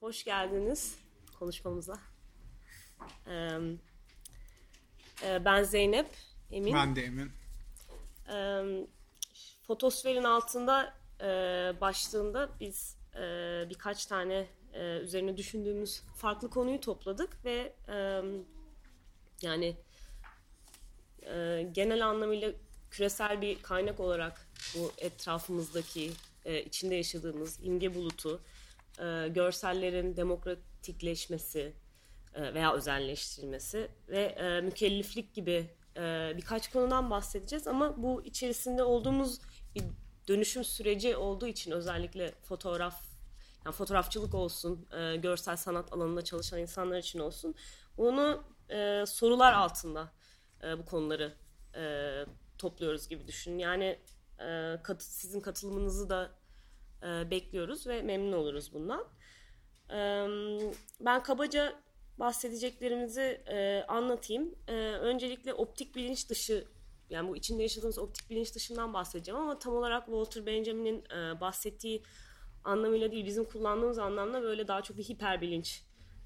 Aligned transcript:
hoş 0.00 0.24
geldiniz 0.24 0.98
konuşmamıza. 1.38 1.98
Ee, 3.26 3.58
e, 5.24 5.44
ben 5.44 5.62
Zeynep, 5.62 6.06
Emin. 6.50 6.74
Ben 6.74 6.96
de 6.96 7.04
Emin. 7.04 7.32
Ee, 8.32 8.86
Fotosferin 9.62 10.24
altında 10.24 10.94
e, 11.20 11.26
başlığında 11.80 12.48
biz 12.60 12.96
e, 13.14 13.20
birkaç 13.70 14.06
tane 14.06 14.46
e, 14.72 14.98
üzerine 14.98 15.36
düşündüğümüz 15.36 16.02
farklı 16.16 16.50
konuyu 16.50 16.80
topladık 16.80 17.44
ve 17.44 17.72
e, 17.88 18.22
yani 19.42 19.76
e, 21.22 21.66
genel 21.72 22.06
anlamıyla 22.06 22.52
küresel 22.90 23.40
bir 23.40 23.62
kaynak 23.62 24.00
olarak 24.00 24.46
bu 24.74 24.92
etrafımızdaki 24.98 26.10
e, 26.44 26.62
içinde 26.62 26.94
yaşadığımız 26.94 27.58
imge 27.62 27.94
bulutu, 27.94 28.40
e, 29.00 29.28
görsellerin 29.28 30.16
demokratikleşmesi 30.16 31.72
e, 32.34 32.54
veya 32.54 32.74
özelleştirilmesi 32.74 33.88
ve 34.08 34.20
e, 34.20 34.60
mükelleflik 34.60 35.34
gibi 35.34 35.70
e, 35.96 36.32
birkaç 36.36 36.70
konudan 36.70 37.10
bahsedeceğiz 37.10 37.66
ama 37.66 38.02
bu 38.02 38.22
içerisinde 38.24 38.82
olduğumuz 38.82 39.40
bir 39.74 39.84
dönüşüm 40.28 40.64
süreci 40.64 41.16
olduğu 41.16 41.46
için 41.46 41.70
özellikle 41.70 42.32
fotoğraf 42.42 43.10
yani 43.64 43.74
fotoğrafçılık 43.74 44.34
olsun, 44.34 44.88
e, 44.98 45.16
görsel 45.16 45.56
sanat 45.56 45.92
alanında 45.92 46.24
çalışan 46.24 46.60
insanlar 46.60 46.98
için 46.98 47.18
olsun 47.18 47.54
bunu 47.96 48.44
e, 48.70 49.04
sorular 49.06 49.52
altında 49.52 50.12
e, 50.62 50.78
bu 50.78 50.84
konuları 50.84 51.34
e, 51.74 51.82
topluyoruz 52.58 53.08
gibi 53.08 53.26
düşünün. 53.26 53.58
Yani 53.58 53.98
e, 54.38 54.76
kat, 54.82 55.02
sizin 55.02 55.40
katılımınızı 55.40 56.08
da 56.08 56.30
e, 57.02 57.30
bekliyoruz 57.30 57.86
ve 57.86 58.02
memnun 58.02 58.32
oluruz 58.32 58.74
bundan. 58.74 59.04
E, 59.90 60.26
ben 61.00 61.22
kabaca 61.22 61.74
bahsedeceklerimizi 62.18 63.42
e, 63.46 63.84
anlatayım. 63.88 64.54
E, 64.68 64.72
öncelikle 64.82 65.54
optik 65.54 65.96
bilinç 65.96 66.30
dışı 66.30 66.64
yani 67.10 67.28
bu 67.28 67.36
içinde 67.36 67.62
yaşadığımız 67.62 67.98
optik 67.98 68.30
bilinç 68.30 68.54
dışından 68.54 68.94
bahsedeceğim 68.94 69.40
ama 69.40 69.58
tam 69.58 69.74
olarak 69.74 70.04
Walter 70.04 70.46
Benjamin'in 70.46 71.04
e, 71.04 71.40
bahsettiği 71.40 72.02
anlamıyla 72.64 73.12
değil 73.12 73.26
bizim 73.26 73.44
kullandığımız 73.44 73.98
anlamda 73.98 74.42
böyle 74.42 74.68
daha 74.68 74.82
çok 74.82 74.98
bir 74.98 75.04
hiper 75.04 75.40
bilinç 75.40 75.82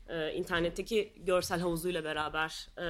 e, 0.09 0.33
internetteki 0.33 1.12
görsel 1.16 1.61
havuzuyla 1.61 2.05
beraber 2.05 2.69
e, 2.77 2.86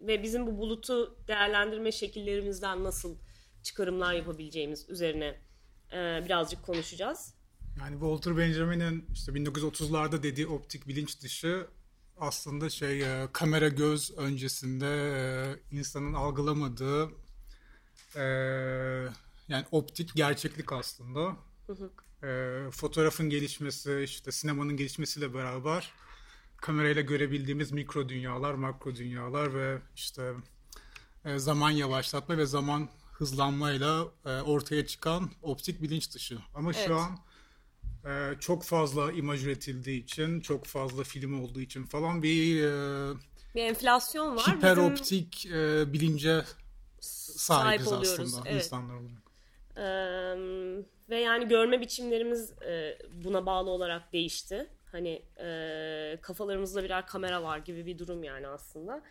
ve 0.00 0.22
bizim 0.22 0.46
bu 0.46 0.58
bulutu 0.58 1.18
değerlendirme 1.28 1.92
şekillerimizden 1.92 2.84
nasıl 2.84 3.16
çıkarımlar 3.62 4.12
yapabileceğimiz 4.12 4.90
üzerine 4.90 5.40
e, 5.94 6.24
birazcık 6.24 6.62
konuşacağız. 6.62 7.34
Yani 7.80 7.92
Walter 7.92 8.36
Benjamin'in 8.36 9.06
işte 9.12 9.32
1930'larda 9.32 10.22
dediği 10.22 10.46
optik 10.46 10.88
bilinç 10.88 11.20
dışı 11.20 11.66
aslında 12.18 12.70
şey 12.70 13.02
e, 13.02 13.28
kamera 13.32 13.68
göz 13.68 14.18
öncesinde 14.18 14.86
e, 14.86 15.76
insanın 15.76 16.14
algılamadığı 16.14 17.10
e, 18.16 18.22
yani 19.48 19.64
optik 19.70 20.14
gerçeklik 20.14 20.72
aslında. 20.72 21.36
Hı 21.66 21.72
hı. 21.72 21.90
E, 22.26 22.70
fotoğrafın 22.70 23.30
gelişmesi, 23.30 24.00
işte 24.04 24.32
sinemanın 24.32 24.76
gelişmesiyle 24.76 25.34
beraber 25.34 25.92
kamerayla 26.64 27.02
görebildiğimiz 27.02 27.72
mikro 27.72 28.08
dünyalar, 28.08 28.54
makro 28.54 28.96
dünyalar 28.96 29.54
ve 29.54 29.78
işte 29.96 30.32
e, 31.24 31.38
zaman 31.38 31.70
yavaşlatma 31.70 32.38
ve 32.38 32.46
zaman 32.46 32.88
hızlanmayla 33.14 34.04
e, 34.26 34.40
ortaya 34.40 34.86
çıkan 34.86 35.30
optik 35.42 35.82
bilinç 35.82 36.14
dışı. 36.14 36.38
Ama 36.54 36.72
evet. 36.74 36.86
şu 36.86 36.96
an 36.96 37.18
e, 38.06 38.40
çok 38.40 38.64
fazla 38.64 39.12
imaj 39.12 39.46
üretildiği 39.46 40.02
için, 40.04 40.40
çok 40.40 40.64
fazla 40.64 41.04
film 41.04 41.42
olduğu 41.42 41.60
için 41.60 41.84
falan 41.84 42.22
bir 42.22 42.64
e, 42.64 43.14
bir 43.54 43.62
enflasyon 43.62 44.36
var. 44.36 44.56
Hiper 44.56 44.76
Bizim... 44.76 44.92
optik 44.92 45.46
e, 45.46 45.92
bilince 45.92 46.44
sahibiz 47.00 47.86
Sahip 47.86 48.02
aslında 48.02 48.48
evet. 48.48 48.64
insanlar 48.64 48.94
olarak. 48.94 49.24
Ee, 49.76 49.82
ve 51.10 51.20
yani 51.20 51.48
görme 51.48 51.80
biçimlerimiz 51.80 52.52
e, 52.62 52.98
buna 53.24 53.46
bağlı 53.46 53.70
olarak 53.70 54.12
değişti. 54.12 54.70
Hani 54.92 55.22
e, 55.40 56.18
kafalarımızda 56.22 56.84
birer 56.84 57.06
kamera 57.06 57.42
var 57.42 57.58
gibi 57.58 57.86
bir 57.86 57.98
durum 57.98 58.24
yani 58.24 58.48
aslında. 58.48 59.02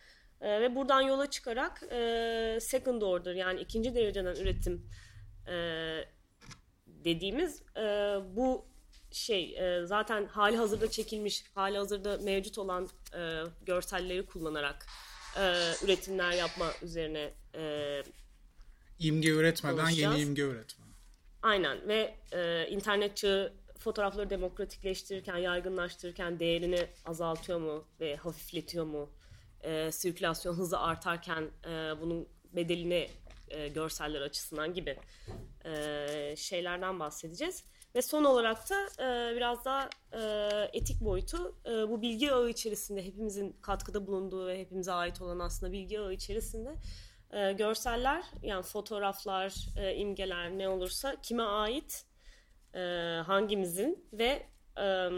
E, 0.43 0.61
ve 0.61 0.75
buradan 0.75 1.01
yola 1.01 1.29
çıkarak 1.29 1.83
e, 1.91 2.57
second 2.61 3.01
order 3.01 3.35
yani 3.35 3.61
ikinci 3.61 3.95
dereceden 3.95 4.35
üretim 4.35 4.87
e, 5.47 5.55
dediğimiz 6.87 7.61
e, 7.77 7.81
bu 8.35 8.65
şey 9.11 9.55
e, 9.57 9.85
zaten 9.85 10.25
hali 10.25 10.57
hazırda 10.57 10.91
çekilmiş, 10.91 11.43
hali 11.55 11.77
hazırda 11.77 12.17
mevcut 12.17 12.57
olan 12.57 12.89
e, 13.15 13.43
görselleri 13.65 14.25
kullanarak 14.25 14.85
e, 15.37 15.41
üretimler 15.85 16.31
yapma 16.31 16.71
üzerine 16.81 17.33
e, 17.55 18.03
imge 18.99 19.29
üretmeden 19.29 19.89
yeni 19.89 20.21
imge 20.21 20.41
üretme. 20.41 20.85
Aynen 21.41 21.87
ve 21.87 22.15
e, 22.31 22.67
internet 22.69 23.17
çağı 23.17 23.53
fotoğrafları 23.79 24.29
demokratikleştirirken, 24.29 25.37
yaygınlaştırırken 25.37 26.39
değerini 26.39 26.87
azaltıyor 27.05 27.59
mu 27.59 27.87
ve 27.99 28.15
hafifletiyor 28.15 28.85
mu? 28.85 29.09
E, 29.63 29.91
sirkülasyon 29.91 30.53
hızı 30.53 30.79
artarken 30.79 31.49
e, 31.65 31.69
bunun 32.01 32.27
bedelini 32.53 33.09
e, 33.49 33.67
görseller 33.67 34.21
açısından 34.21 34.73
gibi 34.73 34.97
e, 35.65 36.35
şeylerden 36.37 36.99
bahsedeceğiz. 36.99 37.63
Ve 37.95 38.01
son 38.01 38.23
olarak 38.23 38.69
da 38.69 38.85
e, 38.99 39.35
biraz 39.35 39.65
daha 39.65 39.89
e, 40.11 40.19
etik 40.73 41.01
boyutu 41.01 41.55
e, 41.65 41.89
bu 41.89 42.01
bilgi 42.01 42.31
ağı 42.31 42.49
içerisinde 42.49 43.05
hepimizin 43.05 43.55
katkıda 43.61 44.07
bulunduğu 44.07 44.47
ve 44.47 44.59
hepimize 44.59 44.91
ait 44.91 45.21
olan 45.21 45.39
aslında 45.39 45.71
bilgi 45.71 45.99
ağı 45.99 46.13
içerisinde 46.13 46.75
e, 47.31 47.53
görseller 47.53 48.23
yani 48.43 48.63
fotoğraflar, 48.63 49.55
e, 49.77 49.95
imgeler 49.95 50.57
ne 50.57 50.69
olursa 50.69 51.15
kime 51.21 51.43
ait, 51.43 52.05
e, 52.73 52.79
hangimizin 53.25 54.05
ve 54.13 54.47
e, 54.77 55.09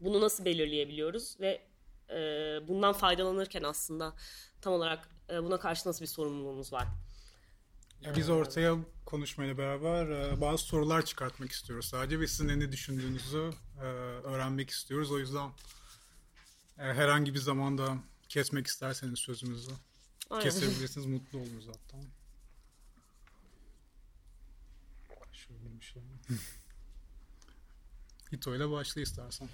bunu 0.00 0.20
nasıl 0.20 0.44
belirleyebiliyoruz 0.44 1.40
ve 1.40 1.60
e, 2.10 2.14
bundan 2.68 2.92
faydalanırken 2.92 3.62
aslında 3.62 4.14
tam 4.60 4.72
olarak 4.72 5.08
e, 5.30 5.42
buna 5.42 5.58
karşı 5.58 5.88
nasıl 5.88 6.00
bir 6.02 6.06
sorumluluğumuz 6.06 6.72
var? 6.72 6.88
Biz 8.16 8.30
ortaya 8.30 8.76
konuşmayla 9.04 9.58
beraber 9.58 10.06
e, 10.08 10.40
bazı 10.40 10.62
sorular 10.64 11.04
çıkartmak 11.04 11.52
istiyoruz 11.52 11.86
sadece 11.86 12.20
ve 12.20 12.26
sizin 12.26 12.48
ne 12.60 12.72
düşündüğünüzü 12.72 13.52
e, 13.80 13.84
öğrenmek 14.24 14.70
istiyoruz. 14.70 15.12
O 15.12 15.18
yüzden 15.18 15.48
e, 16.78 16.82
herhangi 16.82 17.34
bir 17.34 17.38
zamanda 17.38 17.98
kesmek 18.28 18.66
isterseniz 18.66 19.18
sözümüzü 19.18 19.70
Aynen. 20.30 20.44
kesebilirsiniz. 20.44 21.06
Mutlu 21.06 21.38
oluruz 21.38 21.68
hatta. 21.68 21.98
Şöyle 25.32 25.80
bir 25.80 25.84
şey. 25.84 26.02
Hito 28.32 28.56
ile 28.56 28.70
başla 28.70 29.00
istersen. 29.00 29.48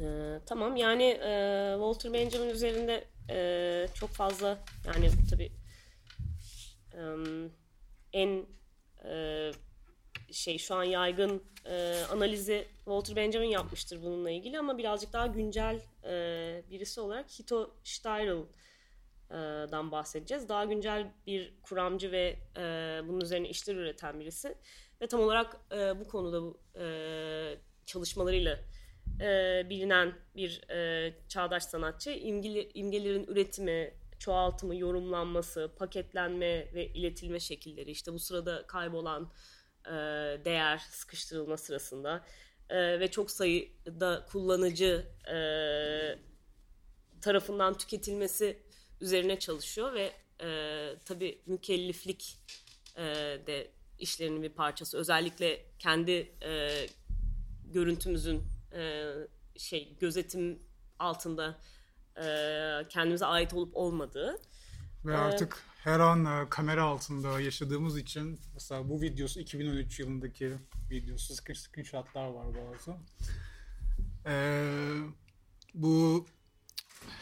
Ee, 0.00 0.40
tamam 0.46 0.76
yani 0.76 1.04
e, 1.04 1.70
Walter 1.74 2.12
Benjamin 2.12 2.48
üzerinde 2.48 3.04
e, 3.30 3.86
çok 3.94 4.10
fazla 4.10 4.58
yani 4.86 5.10
tabii 5.30 5.52
en 8.12 8.46
e, 9.04 9.50
şey 10.32 10.58
şu 10.58 10.74
an 10.74 10.84
yaygın 10.84 11.42
e, 11.66 12.02
analizi 12.10 12.68
Walter 12.76 13.16
Benjamin 13.16 13.48
yapmıştır 13.48 14.02
bununla 14.02 14.30
ilgili 14.30 14.58
ama 14.58 14.78
birazcık 14.78 15.12
daha 15.12 15.26
güncel 15.26 15.80
e, 16.04 16.62
birisi 16.70 17.00
olarak 17.00 17.30
Hito 17.38 17.74
Steyerl'dan 17.84 18.52
bahsedeceğiz. 19.92 20.48
Daha 20.48 20.64
güncel 20.64 21.12
bir 21.26 21.54
kuramcı 21.62 22.12
ve 22.12 22.36
e, 22.56 22.62
bunun 23.08 23.20
üzerine 23.20 23.48
işler 23.48 23.74
üreten 23.74 24.20
birisi 24.20 24.54
ve 25.00 25.06
tam 25.06 25.20
olarak 25.20 25.56
e, 25.72 26.00
bu 26.00 26.08
konuda 26.08 26.42
bu 26.42 26.60
e, 26.78 26.84
çalışmalarıyla 27.86 28.58
e, 29.20 29.62
bilinen 29.70 30.14
bir 30.36 30.70
e, 30.70 31.14
çağdaş 31.28 31.64
sanatçı. 31.64 32.10
İmgeli, 32.10 32.70
imgelerin 32.74 33.24
üretimi, 33.26 33.94
çoğaltımı, 34.18 34.76
yorumlanması, 34.76 35.72
paketlenme 35.78 36.74
ve 36.74 36.86
iletilme 36.86 37.40
şekilleri 37.40 37.90
işte 37.90 38.12
bu 38.12 38.18
sırada 38.18 38.66
kaybolan 38.66 39.32
e, 39.86 39.90
değer 40.44 40.78
sıkıştırılma 40.90 41.56
sırasında 41.56 42.24
e, 42.70 43.00
ve 43.00 43.10
çok 43.10 43.30
sayıda 43.30 44.26
kullanıcı 44.32 45.06
e, 45.28 45.36
tarafından 47.20 47.78
tüketilmesi 47.78 48.58
üzerine 49.00 49.38
çalışıyor 49.38 49.92
ve 49.92 50.12
e, 50.42 50.48
tabii 51.04 51.42
mükelliflik 51.46 52.38
e, 52.96 53.02
de 53.46 53.70
işlerinin 53.98 54.42
bir 54.42 54.48
parçası. 54.48 54.98
Özellikle 54.98 55.66
kendi 55.78 56.32
e, 56.42 56.70
görüntümüzün 57.64 58.51
e, 58.74 59.12
şey 59.56 59.96
gözetim 60.00 60.58
altında 60.98 61.58
e, 62.16 62.24
kendimize 62.88 63.26
ait 63.26 63.54
olup 63.54 63.76
olmadığı. 63.76 64.38
Ve 65.04 65.16
artık 65.16 65.54
ee, 65.54 65.90
her 65.90 66.00
an 66.00 66.24
e, 66.24 66.48
kamera 66.48 66.84
altında 66.84 67.40
yaşadığımız 67.40 67.98
için 67.98 68.40
mesela 68.54 68.88
bu 68.88 69.02
videosu 69.02 69.40
2013 69.40 70.00
yılındaki 70.00 70.52
videosu 70.90 71.34
screenshotlar 71.34 72.26
var 72.26 72.46
bazı. 72.46 72.96
Ee, 74.26 74.96
bu 75.74 76.26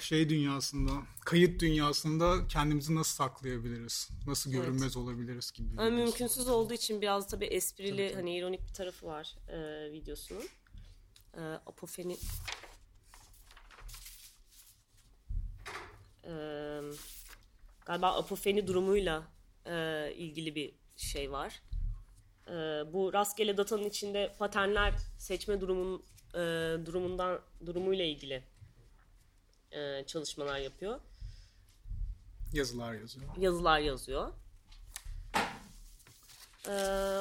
şey 0.00 0.29
dünyasında, 0.29 0.91
kayıt 1.25 1.61
dünyasında 1.61 2.49
kendimizi 2.49 2.94
nasıl 2.94 3.17
saklayabiliriz? 3.17 4.08
Nasıl 4.26 4.50
görünmez 4.50 4.82
evet. 4.82 4.97
olabiliriz 4.97 5.52
gibi. 5.52 5.81
Ama 5.81 5.91
mümkünsüz 5.91 6.49
olduğu 6.49 6.75
için 6.75 7.00
biraz 7.00 7.29
tabii 7.29 7.44
esprili 7.44 8.08
tabii, 8.08 8.14
hani 8.14 8.37
ironik 8.37 8.69
bir 8.69 8.75
tarafı 8.75 9.06
var 9.06 9.37
e, 9.49 9.93
videosunun. 9.93 10.44
E, 11.37 11.41
apofeni 11.41 12.17
e, 16.25 16.32
galiba 17.87 18.17
apofeni 18.17 18.67
durumuyla 18.67 19.23
e, 19.67 20.12
ilgili 20.17 20.55
bir 20.55 20.75
şey 20.97 21.32
var. 21.32 21.62
E, 22.47 22.53
bu 22.93 23.12
rastgele 23.12 23.56
datanın 23.56 23.85
içinde 23.85 24.35
paternler 24.38 24.94
seçme 25.19 25.61
durumun 25.61 26.05
e, 26.35 26.38
durumundan 26.87 27.41
durumuyla 27.67 28.05
ilgili 28.05 28.44
e, 29.73 30.05
çalışmalar 30.06 30.59
yapıyor. 30.59 31.00
Yazılar 32.53 32.94
yazıyor. 32.94 33.37
Yazılar 33.37 33.79
yazıyor. 33.79 34.33
Ee, 36.69 36.73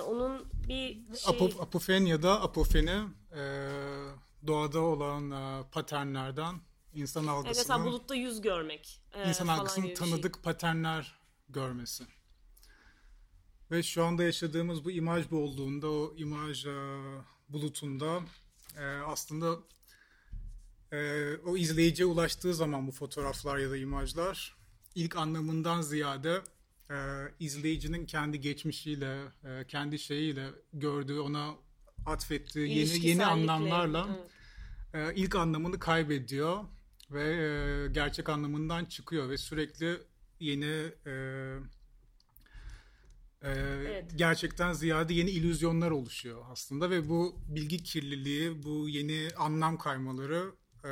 onun 0.07 0.45
bir 0.68 1.18
şey... 1.18 1.36
Apof, 1.36 1.62
apofen 1.62 2.06
ya 2.06 2.24
da 2.24 2.41
apofeni 2.41 3.03
e, 3.36 3.41
doğada 4.47 4.80
olan 4.80 5.31
e, 5.31 5.63
paternlerden 5.71 6.56
insan 6.94 7.27
algısını... 7.27 7.47
Evet, 7.47 7.57
mesela 7.57 7.86
bulutta 7.86 8.15
yüz 8.15 8.41
görmek. 8.41 9.01
E, 9.13 9.30
insan 9.30 9.47
algısının 9.47 9.86
şey. 9.86 9.95
tanıdık 9.95 10.36
şey. 10.36 10.44
paternler 10.44 11.19
görmesi. 11.50 12.03
Ve 13.71 13.83
şu 13.83 14.03
anda 14.03 14.24
yaşadığımız 14.24 14.86
bu 14.86 14.91
imaj 14.91 15.31
bolluğunda, 15.31 15.89
o 15.89 16.13
imaj 16.18 16.65
e, 16.65 16.71
bulutunda 17.50 18.21
e, 18.77 18.86
aslında 18.86 19.57
e, 20.91 21.36
o 21.38 21.57
izleyiciye 21.57 22.06
ulaştığı 22.06 22.53
zaman 22.53 22.88
bu 22.88 22.91
fotoğraflar 22.91 23.57
ya 23.57 23.69
da 23.69 23.77
imajlar 23.77 24.57
ilk 24.95 25.15
anlamından 25.15 25.81
ziyade 25.81 26.41
e, 26.89 26.95
izleyicinin 27.39 28.06
kendi 28.06 28.41
geçmişiyle, 28.41 29.21
e, 29.44 29.68
kendi 29.68 30.00
şeyiyle 30.00 30.47
gördüğü, 30.74 31.19
ona 31.19 31.56
atfettiği 32.06 32.77
yeni 32.77 33.07
yeni 33.07 33.25
anlamlarla 33.25 34.07
evet. 34.94 35.15
e, 35.15 35.15
ilk 35.15 35.36
anlamını 35.36 35.80
kaybediyor 35.80 36.63
ve 37.12 37.24
e, 37.24 37.88
gerçek 37.91 38.30
anlamından 38.30 38.86
çıkıyor 38.86 39.30
ve 39.30 39.38
sürekli 39.38 39.97
yeni 40.39 40.91
e, 41.06 41.13
ee, 43.41 43.50
evet. 43.51 44.12
gerçekten 44.15 44.74
ziyade 44.74 45.13
yeni 45.13 45.30
illüzyonlar 45.30 45.91
oluşuyor 45.91 46.45
aslında 46.51 46.89
ve 46.89 47.09
bu 47.09 47.36
bilgi 47.47 47.83
kirliliği, 47.83 48.63
bu 48.63 48.89
yeni 48.89 49.27
anlam 49.38 49.77
kaymaları 49.77 50.51
e, 50.83 50.89
e, 50.89 50.91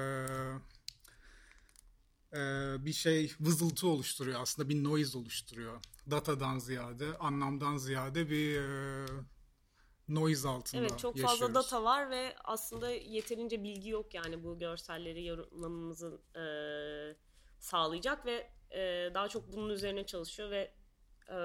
bir 2.88 2.94
şey 2.94 3.34
vızıltı 3.40 3.88
oluşturuyor 3.88 4.42
aslında 4.42 4.70
bir 4.70 4.84
noise 4.84 5.18
oluşturuyor. 5.18 5.82
Datadan 6.12 6.60
ziyade, 6.60 7.18
anlamdan 7.18 7.78
ziyade 7.78 8.30
bir 8.30 8.62
e, 8.62 9.06
noise 10.10 10.48
altında 10.48 10.82
Evet 10.82 11.00
çok 11.00 11.16
yaşıyoruz. 11.18 11.40
fazla 11.40 11.56
data 11.56 11.84
var 11.84 12.10
ve 12.10 12.36
aslında 12.44 12.90
yeterince 12.90 13.64
bilgi 13.64 13.90
yok 13.90 14.14
yani 14.14 14.44
bu 14.44 14.60
görselleri 14.60 15.26
yorumlamamızı 15.26 16.22
e, 16.36 16.44
sağlayacak 17.60 18.26
ve 18.26 18.50
e, 18.72 19.12
daha 19.14 19.30
çok 19.30 19.54
bunun 19.54 19.70
üzerine 19.70 20.06
çalışıyor 20.06 20.52
ve 20.52 20.74
e, 21.30 21.38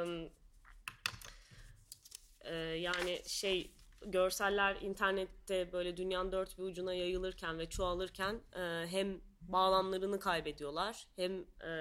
e, 2.41 2.55
yani 2.57 3.23
şey 3.27 3.75
görseller 4.07 4.77
internette 4.81 5.73
böyle 5.73 5.97
dünyanın 5.97 6.33
dört 6.33 6.59
bir 6.59 6.63
ucuna 6.63 6.95
yayılırken 6.95 7.59
ve 7.59 7.69
çoğalırken 7.69 8.41
e, 8.57 8.87
hem 8.91 9.32
bağlamlarını 9.49 10.21
kaybediyorlar 10.21 11.07
hem 11.17 11.45
e, 11.61 11.73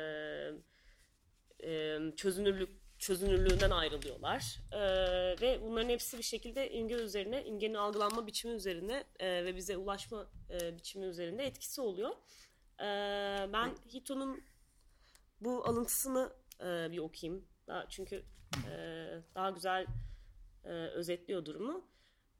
e, 1.64 2.00
çözünürlük 2.16 2.82
çözünürlüğünden 3.00 3.70
ayrılıyorlar 3.70 4.60
e, 4.72 4.82
ve 5.42 5.62
bunların 5.62 5.90
hepsi 5.90 6.18
bir 6.18 6.24
şekilde 6.24 6.72
imge 6.72 6.96
üzerine 6.96 7.46
imgenin 7.46 7.74
algılanma 7.74 8.28
biçimi 8.28 8.54
üzerine 8.54 9.04
e, 9.20 9.46
ve 9.46 9.56
bize 9.56 9.78
ulaşma 9.78 10.28
e, 10.50 10.78
biçimi 10.78 11.06
üzerinde 11.06 11.46
etkisi 11.46 11.82
oluyor. 11.82 12.12
E, 12.80 12.86
ben 13.54 13.76
Hito'nun 13.94 14.44
bu 15.42 15.66
alıntısını 15.66 16.34
e, 16.60 16.92
bir 16.92 16.98
okuyayım 16.98 17.46
daha 17.68 17.90
çünkü 17.90 18.26
e, 18.70 18.74
daha 19.36 19.50
güzel 19.50 19.86
e, 20.64 20.70
özetliyor 20.70 21.46
durumu. 21.46 21.88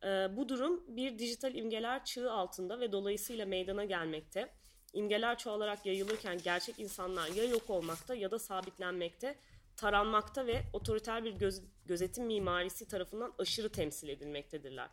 E, 0.04 0.08
bu 0.38 0.50
durum 0.50 0.98
bir 0.98 1.20
dijital 1.20 1.56
imgeler 1.56 2.06
çağı 2.06 2.32
altında 2.32 2.80
ve 2.80 2.92
dolayısıyla 2.92 3.46
meydana 3.46 3.86
gelmekte. 3.86 4.54
İmgeler 4.94 5.38
çoğalarak 5.38 5.86
yayılırken 5.86 6.38
gerçek 6.44 6.80
insanlar 6.80 7.28
ya 7.28 7.44
yok 7.44 7.70
olmakta 7.70 8.16
ya 8.16 8.32
da 8.32 8.40
sabitlenmekte, 8.40 9.36
taranmakta 9.78 10.48
ve 10.48 10.62
otoriter 10.74 11.24
bir 11.24 11.34
göz, 11.34 11.62
gözetim 11.86 12.26
mimarisi 12.26 12.88
tarafından 12.88 13.34
aşırı 13.40 13.72
temsil 13.72 14.10
edilmektedirler. 14.10 14.90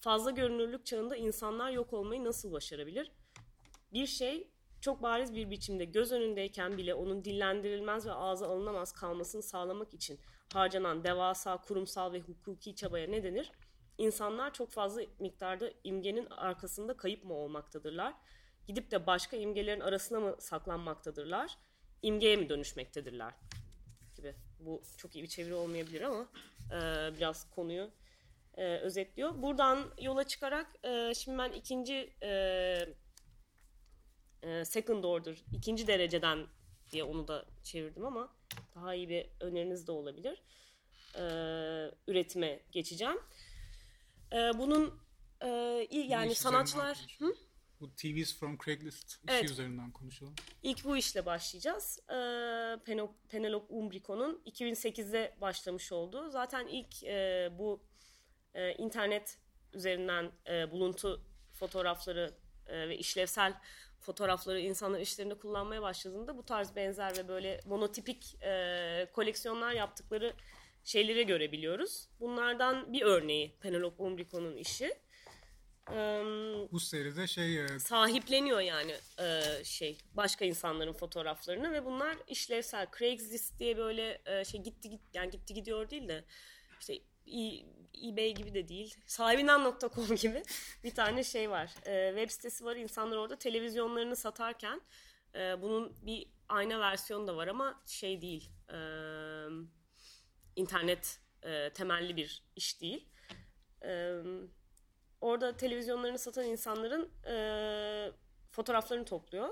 Fazla 0.00 0.30
görünürlük 0.30 0.86
çağında 0.86 1.16
insanlar 1.16 1.70
yok 1.70 1.92
olmayı 1.92 2.24
nasıl 2.24 2.52
başarabilir? 2.52 3.10
Bir 3.92 4.06
şey 4.06 4.48
çok 4.80 5.02
bariz 5.02 5.34
bir 5.34 5.50
biçimde 5.50 5.84
göz 5.84 6.12
önündeyken 6.12 6.78
bile 6.78 6.94
onun 6.94 7.24
dillendirilmez 7.24 8.06
ve 8.06 8.12
ağza 8.12 8.48
alınamaz 8.48 8.92
kalmasını 8.92 9.42
sağlamak 9.42 9.94
için 9.94 10.18
harcanan 10.52 11.04
devasa 11.04 11.56
kurumsal 11.56 12.12
ve 12.12 12.20
hukuki 12.20 12.74
çabaya 12.74 13.08
ne 13.08 13.22
denir? 13.22 13.52
İnsanlar 13.98 14.52
çok 14.52 14.70
fazla 14.70 15.02
miktarda 15.18 15.70
imgenin 15.84 16.26
arkasında 16.26 16.96
kayıp 16.96 17.24
mı 17.24 17.34
olmaktadırlar? 17.34 18.14
Gidip 18.70 18.90
de 18.90 19.06
başka 19.06 19.36
imgelerin 19.36 19.80
arasına 19.80 20.20
mı 20.20 20.36
saklanmaktadırlar? 20.38 21.58
İmgeye 22.02 22.36
mi 22.36 22.48
dönüşmektedirler? 22.48 23.34
Gibi. 24.16 24.34
Bu 24.60 24.82
çok 24.96 25.16
iyi 25.16 25.22
bir 25.22 25.28
çeviri 25.28 25.54
olmayabilir 25.54 26.00
ama 26.00 26.26
e, 26.70 26.76
biraz 27.16 27.50
konuyu 27.50 27.90
e, 28.56 28.64
özetliyor. 28.64 29.42
Buradan 29.42 29.94
yola 30.00 30.24
çıkarak 30.24 30.66
e, 30.84 31.14
şimdi 31.14 31.38
ben 31.38 31.52
ikinci 31.52 32.12
e, 32.22 32.30
e, 34.42 34.64
second 34.64 35.04
order, 35.04 35.36
ikinci 35.52 35.86
dereceden 35.86 36.46
diye 36.90 37.04
onu 37.04 37.28
da 37.28 37.44
çevirdim 37.62 38.04
ama 38.04 38.32
daha 38.74 38.94
iyi 38.94 39.08
bir 39.08 39.26
öneriniz 39.40 39.86
de 39.86 39.92
olabilir. 39.92 40.42
E, 41.14 41.22
üretime 42.06 42.60
geçeceğim. 42.72 43.18
E, 44.32 44.36
bunun 44.36 45.00
e, 45.40 45.48
yani 45.92 46.34
sanatçılar... 46.34 47.16
Hı? 47.18 47.34
Bu 47.80 47.94
TV's 47.94 48.38
from 48.38 48.58
Craigslist 48.64 49.08
işi 49.08 49.20
evet. 49.28 49.50
üzerinden 49.50 49.90
konuşalım. 49.90 50.34
İlk 50.62 50.84
bu 50.84 50.96
işle 50.96 51.26
başlayacağız. 51.26 51.98
Ee, 52.08 52.12
Penelope 53.28 53.74
Umbrico'nun 53.74 54.42
2008'de 54.46 55.36
başlamış 55.40 55.92
olduğu. 55.92 56.30
Zaten 56.30 56.66
ilk 56.66 57.04
e, 57.04 57.48
bu 57.58 57.80
e, 58.54 58.72
internet 58.72 59.38
üzerinden 59.72 60.32
e, 60.46 60.70
buluntu 60.70 61.24
fotoğrafları 61.52 62.34
e, 62.66 62.88
ve 62.88 62.98
işlevsel 62.98 63.54
fotoğrafları 64.00 64.60
insanlar 64.60 65.00
işlerinde 65.00 65.34
kullanmaya 65.34 65.82
başladığında 65.82 66.36
bu 66.36 66.42
tarz 66.42 66.76
benzer 66.76 67.16
ve 67.16 67.28
böyle 67.28 67.60
monotipik 67.66 68.36
e, 68.42 69.06
koleksiyonlar 69.12 69.72
yaptıkları 69.72 70.34
şeyleri 70.84 71.26
görebiliyoruz. 71.26 72.08
Bunlardan 72.20 72.92
bir 72.92 73.02
örneği 73.02 73.56
Penelope 73.60 74.02
Umbrico'nun 74.02 74.56
işi. 74.56 74.94
Bu 76.72 76.80
seride 76.80 77.26
şey 77.26 77.68
sahipleniyor 77.78 78.60
yani 78.60 78.94
şey 79.64 79.98
başka 80.14 80.44
insanların 80.44 80.92
fotoğraflarını 80.92 81.72
ve 81.72 81.84
bunlar 81.84 82.16
işlevsel. 82.26 82.86
Craigslist 82.98 83.58
diye 83.58 83.76
böyle 83.76 84.22
şey 84.44 84.62
gitti 84.62 84.90
git 84.90 85.00
yani 85.14 85.30
gitti 85.30 85.54
gidiyor 85.54 85.90
değil 85.90 86.08
de 86.08 86.24
işte 86.80 86.98
eBay 88.04 88.34
gibi 88.34 88.54
de 88.54 88.68
değil. 88.68 88.94
Sahibinden.com 89.06 90.16
gibi 90.16 90.42
bir 90.84 90.94
tane 90.94 91.24
şey 91.24 91.50
var. 91.50 91.66
Web 91.84 92.30
sitesi 92.30 92.64
var. 92.64 92.76
İnsanlar 92.76 93.16
orada 93.16 93.38
televizyonlarını 93.38 94.16
satarken 94.16 94.80
bunun 95.34 95.96
bir 96.06 96.26
ayna 96.48 96.80
versiyonu 96.80 97.26
da 97.26 97.36
var 97.36 97.48
ama 97.48 97.82
şey 97.86 98.22
değil. 98.22 98.50
İnternet 100.56 101.20
temelli 101.74 102.16
bir 102.16 102.42
iş 102.56 102.80
değil. 102.80 103.08
E, 105.22 105.26
orada 105.26 105.56
televizyonlarını 105.56 106.18
satan 106.18 106.44
insanların 106.44 107.10
e, 107.26 108.12
fotoğraflarını 108.50 109.04
topluyor. 109.04 109.48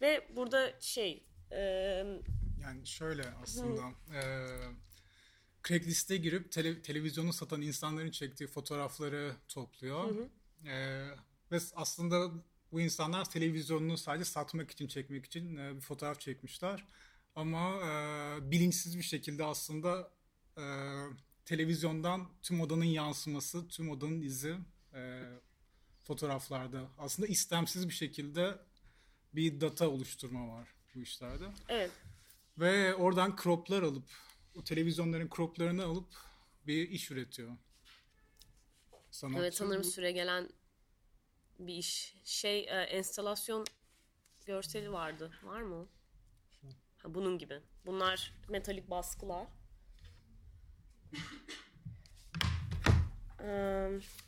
Ve 0.00 0.28
burada 0.36 0.80
şey... 0.80 1.26
E, 1.50 1.60
yani 2.62 2.86
şöyle 2.86 3.24
aslında... 3.42 3.82
E, 4.14 4.20
Craigslist'e 5.68 6.16
girip 6.16 6.52
tele, 6.52 6.82
televizyonu 6.82 7.32
satan 7.32 7.62
insanların 7.62 8.10
çektiği 8.10 8.46
fotoğrafları 8.46 9.32
topluyor. 9.48 10.04
Hı 10.04 10.14
hı. 10.14 10.28
Ee, 10.68 11.08
ve 11.52 11.58
aslında 11.74 12.30
bu 12.72 12.80
insanlar 12.80 13.30
televizyonunu 13.30 13.96
sadece 13.96 14.24
satmak 14.24 14.70
için, 14.70 14.86
çekmek 14.86 15.24
için 15.24 15.56
e, 15.56 15.76
bir 15.76 15.80
fotoğraf 15.80 16.20
çekmişler. 16.20 16.84
Ama 17.34 17.70
e, 17.70 18.50
bilinçsiz 18.50 18.98
bir 18.98 19.02
şekilde 19.02 19.44
aslında 19.44 20.10
e, 20.58 20.64
televizyondan 21.44 22.28
tüm 22.42 22.60
odanın 22.60 22.84
yansıması, 22.84 23.68
tüm 23.68 23.90
odanın 23.90 24.20
izi 24.20 24.56
e, 24.96 25.22
fotoğraflarda. 26.02 26.88
Aslında 26.98 27.28
istemsiz 27.28 27.88
bir 27.88 27.94
şekilde 27.94 28.58
bir 29.34 29.60
data 29.60 29.88
oluşturma 29.88 30.48
var 30.48 30.68
bu 30.94 31.02
işlerde. 31.02 31.44
Evet. 31.68 31.90
Ve 32.58 32.94
oradan 32.94 33.36
croplar 33.42 33.82
alıp, 33.82 34.08
o 34.54 34.64
televizyonların 34.64 35.30
croplarını 35.36 35.84
alıp 35.84 36.08
bir 36.66 36.90
iş 36.90 37.10
üretiyor. 37.10 37.56
Sanatçı. 39.10 39.40
Evet 39.40 39.54
sanırım 39.54 39.84
süre 39.84 40.12
gelen 40.12 40.50
bir 41.58 41.74
iş. 41.74 42.16
Şey 42.24 42.60
e, 42.60 42.82
enstalasyon 42.82 43.64
görseli 44.46 44.92
vardı. 44.92 45.32
Var 45.42 45.60
mı? 45.60 45.88
Ha, 46.98 47.14
bunun 47.14 47.38
gibi. 47.38 47.60
Bunlar 47.86 48.34
metalik 48.48 48.90
baskılar. 48.90 49.46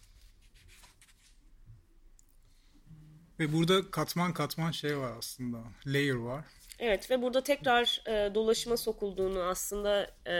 Ve 3.40 3.52
burada 3.52 3.90
katman 3.90 4.32
katman 4.34 4.70
şey 4.70 4.98
var 4.98 5.12
aslında. 5.18 5.58
Layer 5.86 6.14
var. 6.14 6.44
Evet 6.78 7.10
ve 7.10 7.22
burada 7.22 7.42
tekrar 7.44 8.02
e, 8.06 8.34
dolaşıma 8.34 8.76
sokulduğunu 8.76 9.42
aslında 9.42 10.10
e, 10.26 10.34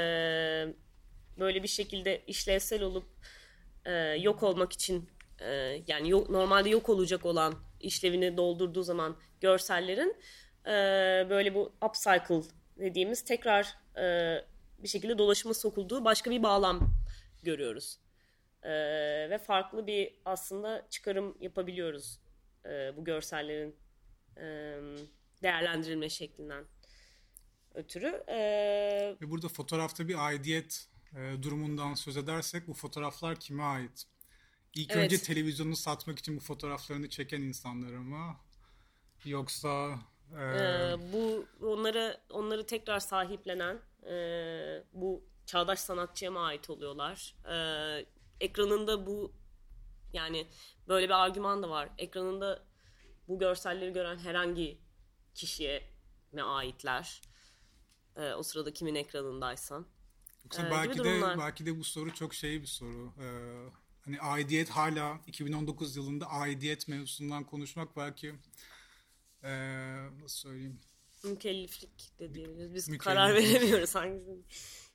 böyle 1.39 1.63
bir 1.63 1.69
şekilde 1.69 2.23
işlevsel 2.27 2.83
olup 2.83 3.07
e, 3.85 3.93
yok 4.01 4.43
olmak 4.43 4.73
için 4.73 5.11
e, 5.41 5.83
yani 5.87 6.09
yok, 6.11 6.31
normalde 6.31 6.69
yok 6.69 6.89
olacak 6.89 7.27
olan 7.27 7.55
işlevini 7.81 8.37
doldurduğu 8.37 8.83
zaman 8.83 9.17
görsellerin 9.41 10.17
e, 10.67 10.71
böyle 11.31 11.55
bu 11.55 11.73
upcycle 11.89 12.43
dediğimiz 12.77 13.25
tekrar 13.25 13.77
e, 13.97 14.35
bir 14.79 14.89
şekilde 14.89 15.19
dolaşıma 15.19 15.55
sokulduğu 15.55 16.05
başka 16.05 16.31
bir 16.31 16.43
bağlam 16.43 16.91
görüyoruz. 17.43 17.99
E, 18.63 18.71
ve 19.31 19.39
farklı 19.39 19.87
bir 19.87 20.15
aslında 20.25 20.87
çıkarım 20.91 21.37
yapabiliyoruz 21.41 22.19
e, 22.65 22.97
bu 22.97 23.05
görsellerin 23.05 23.77
e, 24.37 24.43
değerlendirilme 25.43 26.09
şeklinden 26.09 26.65
ötürü. 27.75 28.25
E, 28.29 28.39
ve 29.23 29.31
burada 29.31 29.49
fotoğrafta 29.49 30.09
bir 30.09 30.27
aidiyet 30.27 30.89
e, 31.17 31.43
durumundan 31.43 31.95
söz 31.95 32.17
edersek 32.17 32.69
bu 32.69 32.75
fotoğraflar 32.75 33.41
kime 33.41 33.63
ait? 33.63 34.05
İlk 34.75 34.91
evet. 34.91 35.05
önce 35.05 35.23
televizyonu 35.23 35.77
satmak 35.77 36.19
için 36.19 36.37
bu 36.37 36.41
fotoğraflarını 36.41 37.09
çeken 37.09 37.43
insanlara 37.43 38.01
mı? 38.01 38.37
Yoksa 39.25 39.99
e... 40.39 40.43
Ee, 40.43 40.97
bu 41.13 41.47
onları 41.63 42.21
onları 42.31 42.67
tekrar 42.67 43.01
sahiplenen 43.01 43.79
e, 44.07 44.15
bu 44.93 45.25
çağdaş 45.47 45.79
sanatçıya 45.79 46.31
mı 46.31 46.41
ait 46.41 46.71
oluyorlar? 46.71 47.37
E, 47.51 47.57
ekranında 48.41 49.07
bu 49.07 49.33
yani 50.13 50.47
böyle 50.89 51.07
bir 51.07 51.25
argüman 51.25 51.63
da 51.63 51.71
var. 51.71 51.89
Ekranında 51.99 52.63
bu 53.29 53.39
görselleri 53.39 53.93
gören 53.93 54.19
herhangi 54.19 54.79
kişiye 55.35 55.91
mi 56.33 56.43
aitler? 56.43 57.23
E, 58.17 58.33
o 58.33 58.43
sırada 58.43 58.73
kimin 58.73 58.95
ekranındaysan. 58.95 59.87
Yoksa 60.45 60.69
ee, 60.69 60.71
belki 60.71 60.99
de 60.99 61.23
belki 61.39 61.67
de 61.67 61.79
bu 61.79 61.85
soru 61.85 62.15
çok 62.15 62.35
şey 62.35 62.63
bir 62.63 62.67
soru. 62.67 63.13
Ee, 63.21 63.71
hani 64.05 64.21
aidiyet 64.21 64.71
hala 64.71 65.21
2019 65.27 65.97
yılında 65.97 66.27
aidiyet 66.27 66.89
mevzusundan 66.89 67.45
konuşmak 67.45 67.97
belki 67.97 68.35
ee, 69.43 69.97
nasıl 70.23 70.37
söyleyeyim? 70.49 70.81
Mükelleflik 71.25 72.19
de 72.19 72.35
diyebiliriz. 72.35 72.75
Biz 72.75 72.89
Mükelleflik. 72.89 73.01
karar 73.01 73.35
veremiyoruz 73.35 73.95
hangisini. 73.95 74.43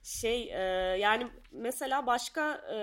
Şey 0.04 0.44
e, 0.52 0.62
yani 0.98 1.28
mesela 1.52 2.08
başka 2.08 2.56
e, 2.76 2.78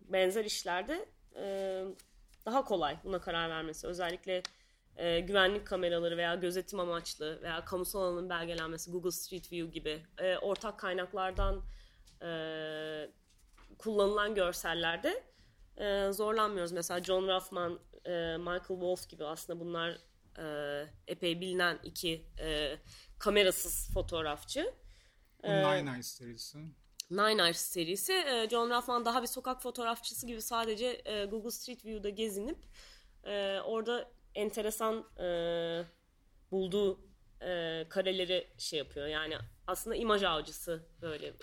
benzer 0.00 0.44
işlerde 0.44 1.08
e, 1.36 1.84
daha 2.46 2.64
kolay 2.64 2.98
buna 3.04 3.20
karar 3.20 3.50
vermesi. 3.50 3.86
Özellikle 3.86 4.42
e, 4.96 5.20
güvenlik 5.20 5.66
kameraları 5.66 6.16
veya 6.16 6.34
gözetim 6.34 6.80
amaçlı 6.80 7.42
veya 7.42 7.64
kamusal 7.64 8.00
alanın 8.02 8.30
belgelenmesi 8.30 8.90
Google 8.90 9.10
Street 9.10 9.52
View 9.52 9.72
gibi 9.72 10.02
e, 10.18 10.36
ortak 10.36 10.78
kaynaklardan 10.78 11.62
e, 12.22 12.30
kullanılan 13.78 14.34
görsellerde 14.34 15.22
e, 15.76 16.12
zorlanmıyoruz. 16.12 16.72
Mesela 16.72 17.04
John 17.04 17.28
Ruffman, 17.28 17.80
e, 18.04 18.36
Michael 18.36 18.60
Wolff 18.60 19.08
gibi 19.08 19.24
aslında 19.24 19.60
bunlar 19.60 19.98
e, 20.38 20.86
epey 21.06 21.40
bilinen 21.40 21.78
iki 21.82 22.26
e, 22.40 22.78
kamerasız 23.18 23.90
fotoğrafçı. 23.94 24.74
E, 25.42 25.62
Nine 25.62 25.92
Eyes 25.94 26.06
serisi. 26.06 26.58
Nine 27.10 27.42
Eyes 27.42 27.56
serisi. 27.56 28.12
E, 28.12 28.48
John 28.50 28.70
Ruffman 28.70 29.04
daha 29.04 29.22
bir 29.22 29.26
sokak 29.26 29.62
fotoğrafçısı 29.62 30.26
gibi 30.26 30.42
sadece 30.42 31.02
e, 31.04 31.24
Google 31.24 31.50
Street 31.50 31.84
View'da 31.84 32.08
gezinip 32.08 32.58
e, 33.24 33.60
orada 33.60 34.10
enteresan 34.34 35.04
e, 35.18 35.28
bulduğu 36.50 37.14
kareleri 37.88 38.48
şey 38.58 38.78
yapıyor. 38.78 39.06
Yani 39.06 39.36
aslında 39.66 39.96
imaj 39.96 40.22
avcısı 40.22 40.86
böyle 41.02 41.34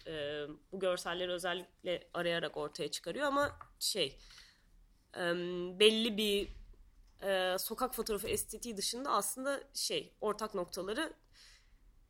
bu 0.72 0.80
görselleri 0.80 1.32
özellikle 1.32 2.10
arayarak 2.14 2.58
ortaya 2.58 2.92
çıkarıyor 2.92 3.28
ama 3.28 3.60
şey 3.80 4.18
belli 5.80 6.18
bir 6.18 6.50
sokak 7.58 7.96
fotoğrafı 7.96 8.28
estetiği 8.28 8.78
dışında 8.78 9.12
aslında 9.12 9.64
şey 9.74 10.14
ortak 10.22 10.56
noktaları 10.56 11.14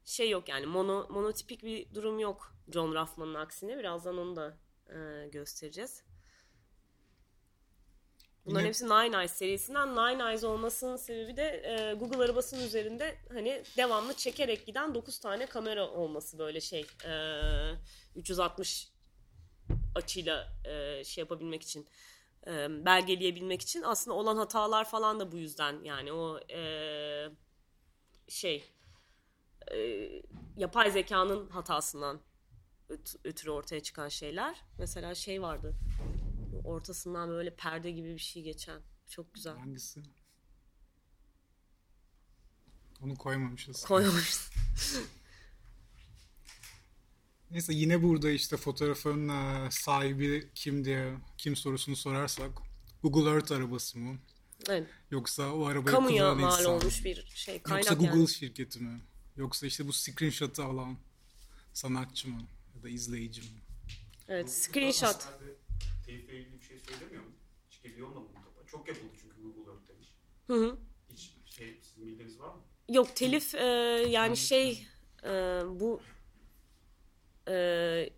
şey 0.05 0.29
yok 0.29 0.49
yani 0.49 0.65
mono 0.65 1.07
monotipik 1.09 1.63
bir 1.63 1.93
durum 1.95 2.19
yok 2.19 2.55
John 2.73 2.95
Ruffman'ın 2.95 3.33
aksine 3.33 3.77
birazdan 3.77 4.17
onu 4.17 4.35
da 4.35 4.57
e, 4.89 5.27
göstereceğiz. 5.27 6.03
Bunların 8.45 8.59
Yine... 8.59 8.67
hepsi 8.67 8.85
Nine 8.85 9.17
Eyes 9.17 9.31
serisinden. 9.31 9.89
Nine 9.95 10.29
Eyes 10.29 10.43
olmasının 10.43 10.97
sebebi 10.97 11.37
de 11.37 11.43
e, 11.43 11.93
Google 11.93 12.23
arabasının 12.23 12.63
üzerinde 12.63 13.17
hani 13.33 13.63
devamlı 13.77 14.13
çekerek 14.13 14.65
giden 14.65 14.95
9 14.95 15.19
tane 15.19 15.45
kamera 15.45 15.89
olması 15.89 16.39
böyle 16.39 16.61
şey. 16.61 16.85
E, 17.05 17.13
360 18.15 18.91
açıyla 19.95 20.47
e, 20.65 21.03
şey 21.03 21.21
yapabilmek 21.21 21.63
için 21.63 21.87
e, 22.47 22.85
belgeleyebilmek 22.85 23.61
için 23.61 23.81
aslında 23.81 24.17
olan 24.17 24.37
hatalar 24.37 24.89
falan 24.89 25.19
da 25.19 25.31
bu 25.31 25.37
yüzden 25.37 25.83
yani 25.83 26.13
o 26.13 26.39
e, 26.53 26.61
şey 28.27 28.63
e, 29.73 30.09
yapay 30.57 30.91
zekanın 30.91 31.49
hatasından 31.49 32.21
ötürü 33.23 33.51
ortaya 33.51 33.83
çıkan 33.83 34.09
şeyler. 34.09 34.63
Mesela 34.77 35.15
şey 35.15 35.41
vardı 35.41 35.75
ortasından 36.63 37.29
böyle 37.29 37.55
perde 37.55 37.91
gibi 37.91 38.13
bir 38.13 38.19
şey 38.19 38.43
geçen. 38.43 38.81
Çok 39.09 39.33
güzel. 39.33 39.57
Hangisi? 39.57 39.99
Onu 43.01 43.15
koymamışız. 43.15 43.83
Koymamışız. 43.83 44.51
Neyse 47.51 47.73
yine 47.73 48.03
burada 48.03 48.31
işte 48.31 48.57
fotoğrafın 48.57 49.29
e, 49.29 49.67
sahibi 49.71 50.49
kim 50.55 50.85
diye 50.85 51.13
kim 51.37 51.55
sorusunu 51.55 51.95
sorarsak 51.95 52.51
Google 53.03 53.29
Earth 53.29 53.51
arabası 53.51 53.99
mı? 53.99 54.17
Evet. 54.69 54.87
Yoksa 55.11 55.53
o 55.53 55.65
arabayı 55.65 55.95
Kamuya 55.95 56.23
kullanan 56.23 56.37
mal 56.37 56.59
insan. 56.59 56.73
olmuş 56.73 57.05
bir 57.05 57.25
şey 57.35 57.61
kaynak 57.61 57.85
Yoksa 57.85 57.95
Google 58.05 58.19
yani. 58.19 58.29
şirketi 58.29 58.79
mi? 58.79 59.01
Yoksa 59.41 59.67
işte 59.67 59.87
bu 59.87 59.93
screenshot'ı 59.93 60.63
alan 60.63 60.97
sanatçı 61.73 62.29
mı? 62.29 62.41
Ya 62.75 62.83
da 62.83 62.89
izleyici 62.89 63.41
mi? 63.41 63.47
Evet 64.27 64.51
screenshot 64.51 65.27
telifle 66.05 66.39
ilgili 66.39 66.59
bir 66.59 66.65
şey 66.65 66.79
söylemiyor 66.79 67.23
mu? 67.23 67.31
Hiç 67.69 67.81
geliyor 67.81 68.07
mu 68.07 68.27
bu 68.35 68.67
Çok 68.67 68.87
yapıldı 68.87 69.11
çünkü 69.21 69.41
Google 69.41 69.71
Earth 69.71 69.89
demiş. 69.89 70.07
Hı 70.47 70.53
hı. 70.53 70.77
Hiç 71.13 71.31
şey 71.45 71.79
sizin 71.83 72.07
bildiğiniz 72.07 72.39
var 72.39 72.47
mı? 72.47 72.61
Yok 72.89 73.15
telif 73.15 73.55
e, 73.55 73.65
yani 74.09 74.37
şey 74.37 74.87
e, 75.23 75.29
bu 75.67 76.01
e, 77.47 78.09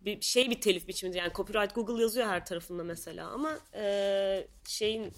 bir 0.00 0.20
şey 0.20 0.50
bir 0.50 0.60
telif 0.60 0.88
biçimidir. 0.88 1.18
Yani 1.18 1.32
copyright 1.32 1.74
Google 1.74 2.02
yazıyor 2.02 2.26
her 2.26 2.46
tarafında 2.46 2.84
mesela 2.84 3.30
ama 3.30 3.58
e, 3.74 4.48
şeyin 4.68 5.12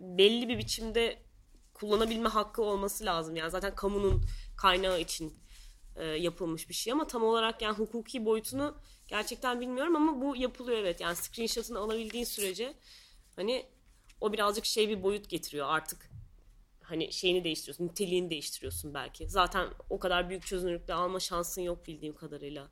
belli 0.00 0.48
bir 0.48 0.58
biçimde 0.58 1.27
kullanabilme 1.80 2.28
hakkı 2.28 2.62
olması 2.62 3.04
lazım. 3.04 3.36
Yani 3.36 3.50
zaten 3.50 3.74
kamunun 3.74 4.24
kaynağı 4.56 5.00
için 5.00 5.34
e, 5.96 6.04
yapılmış 6.04 6.68
bir 6.68 6.74
şey 6.74 6.92
ama 6.92 7.06
tam 7.06 7.24
olarak 7.24 7.62
yani 7.62 7.76
hukuki 7.76 8.24
boyutunu 8.24 8.76
gerçekten 9.08 9.60
bilmiyorum 9.60 9.96
ama 9.96 10.20
bu 10.20 10.36
yapılıyor 10.36 10.78
evet. 10.78 11.00
Yani 11.00 11.16
screenshot'ını 11.16 11.78
alabildiğin 11.78 12.24
sürece 12.24 12.74
hani 13.36 13.66
o 14.20 14.32
birazcık 14.32 14.64
şey 14.64 14.88
bir 14.88 15.02
boyut 15.02 15.30
getiriyor 15.30 15.66
artık 15.68 16.10
hani 16.82 17.12
şeyini 17.12 17.44
değiştiriyorsun, 17.44 17.84
niteliğini 17.86 18.30
değiştiriyorsun 18.30 18.94
belki. 18.94 19.28
Zaten 19.28 19.68
o 19.90 19.98
kadar 19.98 20.28
büyük 20.28 20.46
çözünürlükte 20.46 20.94
alma 20.94 21.20
şansın 21.20 21.62
yok 21.62 21.86
bildiğim 21.86 22.14
kadarıyla. 22.14 22.70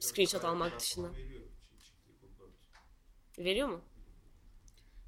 Screenshot 0.00 0.44
almak 0.44 0.80
dışında. 0.80 1.10
Veriyor 3.38 3.68
mu? 3.68 3.80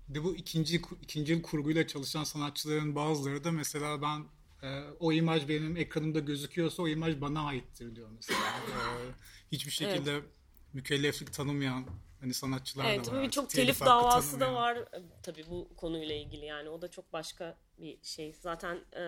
De 0.08 0.24
bu 0.24 0.36
ikinci 0.36 0.82
ikinci 1.02 1.42
kurguyla 1.42 1.86
çalışan 1.86 2.24
sanatçıların 2.24 2.94
bazıları 2.94 3.44
da 3.44 3.52
mesela 3.52 4.02
ben 4.02 4.24
e, 4.68 4.82
o 5.00 5.12
imaj 5.12 5.48
benim 5.48 5.76
ekranımda 5.76 6.18
gözüküyorsa 6.18 6.82
o 6.82 6.88
imaj 6.88 7.20
bana 7.20 7.46
aittir 7.46 7.96
diyor 7.96 8.08
mesela. 8.16 8.38
e, 8.40 8.82
hiçbir 9.52 9.70
şekilde 9.70 10.12
evet. 10.12 10.24
mükelleflik 10.72 11.32
tanımayan 11.32 11.86
hani 12.20 12.34
sanatçılar 12.34 12.84
Evet 12.84 12.96
da 12.98 13.00
var. 13.00 13.04
tabii 13.04 13.18
artık. 13.18 13.32
çok 13.32 13.50
telif 13.50 13.80
hakkı 13.80 13.90
davası 13.90 14.40
da 14.40 14.54
var 14.54 14.76
e, 14.76 15.02
tabii 15.22 15.44
bu 15.50 15.68
konuyla 15.76 16.14
ilgili 16.14 16.44
yani 16.44 16.68
o 16.68 16.82
da 16.82 16.90
çok 16.90 17.12
başka 17.12 17.58
bir 17.78 17.98
şey. 18.02 18.32
Zaten 18.32 18.84
e, 18.92 19.02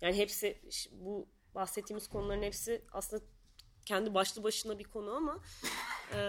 yani 0.00 0.16
hepsi 0.16 0.60
bu 0.92 1.28
bahsettiğimiz 1.54 2.08
konuların 2.08 2.42
hepsi 2.42 2.82
aslında 2.92 3.22
kendi 3.86 4.14
başlı 4.14 4.42
başına 4.42 4.78
bir 4.78 4.84
konu 4.84 5.10
ama 5.10 5.42
e, 6.14 6.20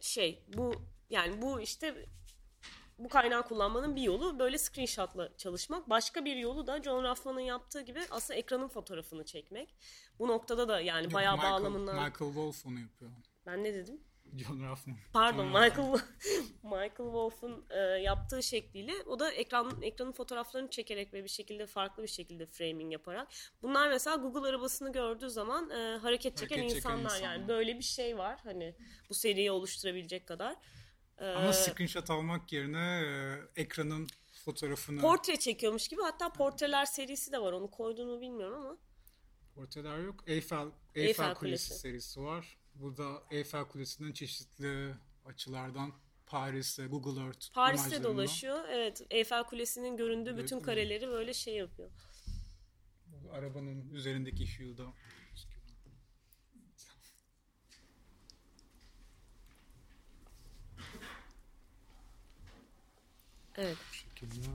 şey 0.00 0.42
bu 0.56 0.74
yani 1.12 1.42
bu 1.42 1.60
işte 1.60 2.06
bu 2.98 3.08
kaynağı 3.08 3.42
kullanmanın 3.42 3.96
bir 3.96 4.02
yolu 4.02 4.38
böyle 4.38 4.58
screenshotla 4.58 5.36
çalışmak. 5.36 5.90
Başka 5.90 6.24
bir 6.24 6.36
yolu 6.36 6.66
da 6.66 6.82
John 6.82 7.04
Raffman'ın 7.04 7.40
yaptığı 7.40 7.82
gibi 7.82 8.00
aslında 8.10 8.38
ekranın 8.38 8.68
fotoğrafını 8.68 9.24
çekmek. 9.24 9.74
Bu 10.18 10.28
noktada 10.28 10.68
da 10.68 10.80
yani 10.80 11.04
Yok, 11.04 11.14
bayağı 11.14 11.36
Michael, 11.36 11.52
bağlamından... 11.52 11.94
Michael 11.94 12.32
Wolff 12.32 12.66
onu 12.66 12.80
yapıyor. 12.80 13.10
Ben 13.46 13.64
ne 13.64 13.74
dedim? 13.74 14.00
John 14.36 14.62
Raffman. 14.62 14.96
Pardon 15.12 15.44
John 15.44 15.62
Michael 15.62 15.92
Michael 16.62 16.96
Wolff'un 16.96 17.64
e, 17.70 17.78
yaptığı 17.78 18.42
şekliyle 18.42 18.92
o 19.06 19.18
da 19.18 19.32
ekran 19.32 19.82
ekranın 19.82 20.12
fotoğraflarını 20.12 20.70
çekerek 20.70 21.14
ve 21.14 21.24
bir 21.24 21.28
şekilde 21.28 21.66
farklı 21.66 22.02
bir 22.02 22.08
şekilde 22.08 22.46
framing 22.46 22.92
yaparak. 22.92 23.28
Bunlar 23.62 23.88
mesela 23.88 24.16
Google 24.16 24.48
arabasını 24.48 24.92
gördüğü 24.92 25.30
zaman 25.30 25.70
e, 25.70 25.96
hareket 25.96 26.36
çeken 26.36 26.56
Hareket 26.56 26.76
çeken 26.76 26.90
insanlar 26.90 27.20
yani 27.20 27.34
insanlar. 27.34 27.48
böyle 27.48 27.78
bir 27.78 27.84
şey 27.84 28.18
var 28.18 28.40
hani 28.42 28.74
bu 29.10 29.14
seriyi 29.14 29.50
oluşturabilecek 29.50 30.26
kadar. 30.26 30.56
Ama 31.26 31.52
screenshot 31.52 32.10
almak 32.10 32.52
yerine 32.52 33.02
e, 33.56 33.62
ekranın 33.62 34.06
fotoğrafını 34.44 35.00
portre 35.00 35.36
çekiyormuş 35.36 35.88
gibi 35.88 36.00
hatta 36.02 36.32
portreler 36.32 36.84
serisi 36.86 37.32
de 37.32 37.38
var 37.38 37.52
onu 37.52 37.70
koyduğunu 37.70 38.20
bilmiyorum 38.20 38.60
ama 38.66 38.76
Portreler 39.54 39.98
yok. 39.98 40.24
Eiffel, 40.26 40.58
Eiffel, 40.94 41.02
Eiffel 41.08 41.34
Kulesi, 41.34 41.68
Kulesi. 41.68 41.80
serisi 41.80 42.20
var. 42.20 42.56
Burada 42.74 43.22
Eiffel 43.30 43.64
Kulesi'nin 43.64 44.12
çeşitli 44.12 44.94
açılardan 45.26 45.92
Paris'e, 46.26 46.86
Google 46.86 47.20
Earth 47.20 47.52
Paris'te 47.54 48.02
dolaşıyor. 48.02 48.64
Evet 48.68 49.02
Eiffel 49.10 49.44
Kulesi'nin 49.44 49.96
göründüğü 49.96 50.36
bütün 50.38 50.56
Evet. 50.56 50.66
kareleri 50.66 51.08
böyle 51.08 51.34
şey 51.34 51.54
yapıyor. 51.54 51.90
Arabanın 53.32 53.90
üzerindeki 53.94 54.58
hue'da 54.58 54.84
Evet. 63.56 63.76
bu 63.90 63.94
şekilde. 63.94 64.46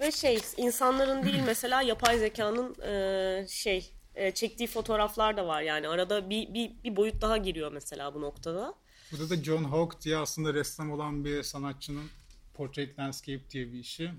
Ve 0.00 0.12
şey 0.12 0.38
insanların 0.56 1.22
değil 1.24 1.42
mesela 1.46 1.82
yapay 1.82 2.18
zekanın 2.18 2.80
e, 2.82 3.46
şey 3.48 3.92
e, 4.14 4.30
çektiği 4.30 4.66
fotoğraflar 4.66 5.36
da 5.36 5.46
var 5.46 5.62
yani 5.62 5.88
arada 5.88 6.30
bir, 6.30 6.54
bir, 6.54 6.72
bir 6.84 6.96
boyut 6.96 7.22
daha 7.22 7.36
giriyor 7.36 7.72
mesela 7.72 8.14
bu 8.14 8.20
noktada. 8.20 8.74
Burada 9.12 9.30
da 9.30 9.36
John 9.36 9.64
Hawke 9.64 10.00
diye 10.00 10.16
aslında 10.16 10.54
ressam 10.54 10.90
olan 10.90 11.24
bir 11.24 11.42
sanatçının 11.42 12.10
Portrait 12.54 12.98
Landscape 12.98 13.50
diye 13.50 13.72
bir 13.72 13.78
işi. 13.78 14.10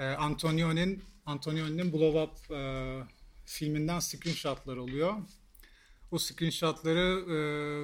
Ee, 0.00 0.04
Antonioni'nin 0.04 1.04
Antonioni'nin 1.26 1.92
Blow 1.92 2.22
Up 2.22 2.50
e, 2.50 2.60
filminden 3.46 4.00
screenshotlar 4.00 4.76
oluyor. 4.76 5.14
O 6.16 6.18
screenshotları 6.18 7.24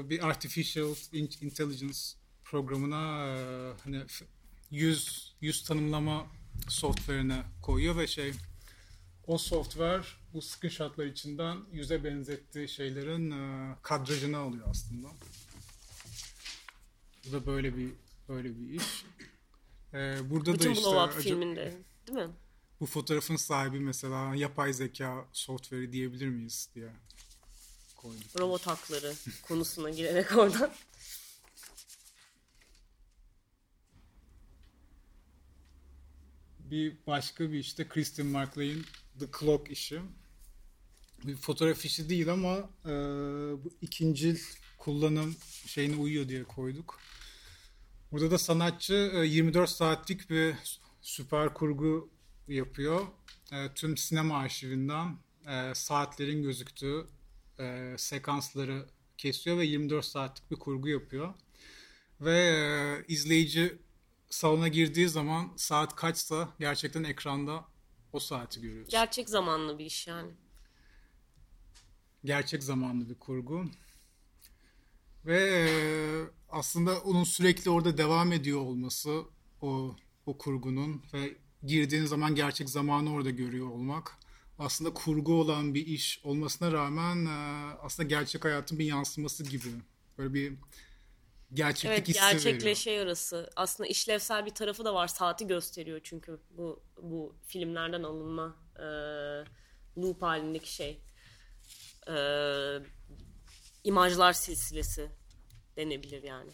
e, 0.04 0.10
bir 0.10 0.26
artificial 0.26 0.94
in- 1.12 1.30
intelligence 1.40 1.98
programına 2.44 3.26
e, 3.26 3.36
hani 3.84 4.02
yüz 4.70 5.32
yüz 5.40 5.64
tanımlama 5.64 6.26
software'ine 6.68 7.42
koyuyor 7.62 7.96
ve 7.96 8.06
şey 8.06 8.32
o 9.26 9.38
software 9.38 10.02
bu 10.34 10.42
screenshotlar 10.42 11.06
içinden 11.06 11.58
yüze 11.72 12.04
benzettiği 12.04 12.68
şeylerin 12.68 13.30
e, 13.30 13.74
kadrajını 13.82 14.38
alıyor 14.38 14.66
aslında. 14.70 15.08
Bu 17.28 17.32
da 17.32 17.46
böyle 17.46 17.76
bir 17.76 17.88
böyle 18.28 18.58
bir 18.58 18.70
iş. 18.70 19.04
Ee, 19.94 20.18
burada 20.30 20.52
Bütün 20.54 20.68
da 20.68 20.72
işte 20.72 20.84
Blow 20.84 21.18
Up 21.18 21.22
filminde 21.22 21.74
değil 22.06 22.18
mi? 22.18 22.30
bu 22.80 22.86
fotoğrafın 22.86 23.36
sahibi 23.36 23.80
mesela 23.80 24.34
yapay 24.34 24.72
zeka 24.72 25.24
software'i 25.32 25.92
diyebilir 25.92 26.28
miyiz 26.28 26.68
diye 26.74 26.90
koyduk. 28.02 28.40
Robot 28.40 28.66
hakları 28.66 29.14
konusuna 29.42 29.90
girerek 29.90 30.36
oradan. 30.36 30.72
Bir 36.58 36.96
başka 37.06 37.52
bir 37.52 37.58
işte 37.58 37.88
Kristen 37.88 38.26
Markley'in 38.26 38.84
The 39.18 39.26
Clock 39.40 39.70
işi. 39.70 40.00
Bir 41.24 41.36
fotoğraf 41.36 41.84
işi 41.84 42.08
değil 42.08 42.32
ama 42.32 42.70
e, 42.84 42.90
bu 43.64 43.72
ikincil 43.80 44.38
kullanım 44.78 45.36
şeyine 45.66 45.96
uyuyor 45.96 46.28
diye 46.28 46.44
koyduk. 46.44 47.00
Burada 48.12 48.30
da 48.30 48.38
sanatçı 48.38 49.12
e, 49.14 49.26
24 49.26 49.70
saatlik 49.70 50.30
bir 50.30 50.54
süper 51.02 51.54
kurgu 51.54 52.10
yapıyor. 52.48 53.06
E, 53.52 53.74
tüm 53.74 53.96
sinema 53.96 54.38
arşivinden 54.38 55.18
e, 55.46 55.74
saatlerin 55.74 56.42
gözüktüğü 56.42 57.06
e, 57.58 57.94
sekansları 57.98 58.86
kesiyor 59.18 59.58
ve 59.58 59.64
24 59.64 60.04
saatlik 60.04 60.50
bir 60.50 60.56
kurgu 60.56 60.88
yapıyor. 60.88 61.34
Ve 62.20 62.38
e, 62.38 63.04
izleyici 63.08 63.78
salona 64.30 64.68
girdiği 64.68 65.08
zaman 65.08 65.52
saat 65.56 65.96
kaçsa 65.96 66.48
gerçekten 66.60 67.04
ekranda 67.04 67.64
o 68.12 68.20
saati 68.20 68.60
görüyoruz. 68.60 68.90
Gerçek 68.90 69.28
zamanlı 69.28 69.78
bir 69.78 69.84
iş 69.84 70.06
yani. 70.06 70.30
Gerçek 72.24 72.62
zamanlı 72.62 73.08
bir 73.08 73.14
kurgu. 73.14 73.64
Ve 75.26 75.38
e, 75.38 75.66
aslında 76.48 77.00
onun 77.00 77.24
sürekli 77.24 77.70
orada 77.70 77.98
devam 77.98 78.32
ediyor 78.32 78.60
olması 78.60 79.22
o 79.62 79.96
o 80.26 80.38
kurgunun 80.38 81.02
ve 81.14 81.36
girdiğin 81.66 82.04
zaman 82.04 82.34
gerçek 82.34 82.70
zamanı 82.70 83.12
orada 83.12 83.30
görüyor 83.30 83.66
olmak 83.66 84.18
aslında 84.64 84.94
kurgu 84.94 85.40
olan 85.40 85.74
bir 85.74 85.86
iş 85.86 86.20
olmasına 86.24 86.72
rağmen 86.72 87.26
e, 87.26 87.30
aslında 87.82 88.08
gerçek 88.08 88.44
hayatın 88.44 88.78
bir 88.78 88.84
yansıması 88.84 89.44
gibi. 89.44 89.68
Böyle 90.18 90.34
bir 90.34 90.54
gerçeklik 91.54 91.98
Evet 91.98 92.08
hissi 92.08 92.20
gerçekle 92.20 92.70
veriyor. 92.70 93.06
arası 93.06 93.50
aslında 93.56 93.88
işlevsel 93.88 94.46
bir 94.46 94.50
tarafı 94.50 94.84
da 94.84 94.94
var 94.94 95.08
saati 95.08 95.46
gösteriyor 95.46 96.00
çünkü 96.02 96.40
bu 96.50 96.82
bu 97.02 97.36
filmlerden 97.46 98.02
alınma 98.02 98.56
e, 98.76 98.86
loop 100.00 100.22
halindeki 100.22 100.74
şey 100.74 101.00
e, 102.08 102.16
imajlar 103.84 104.32
silsilesi 104.32 105.10
denebilir 105.76 106.22
yani. 106.22 106.52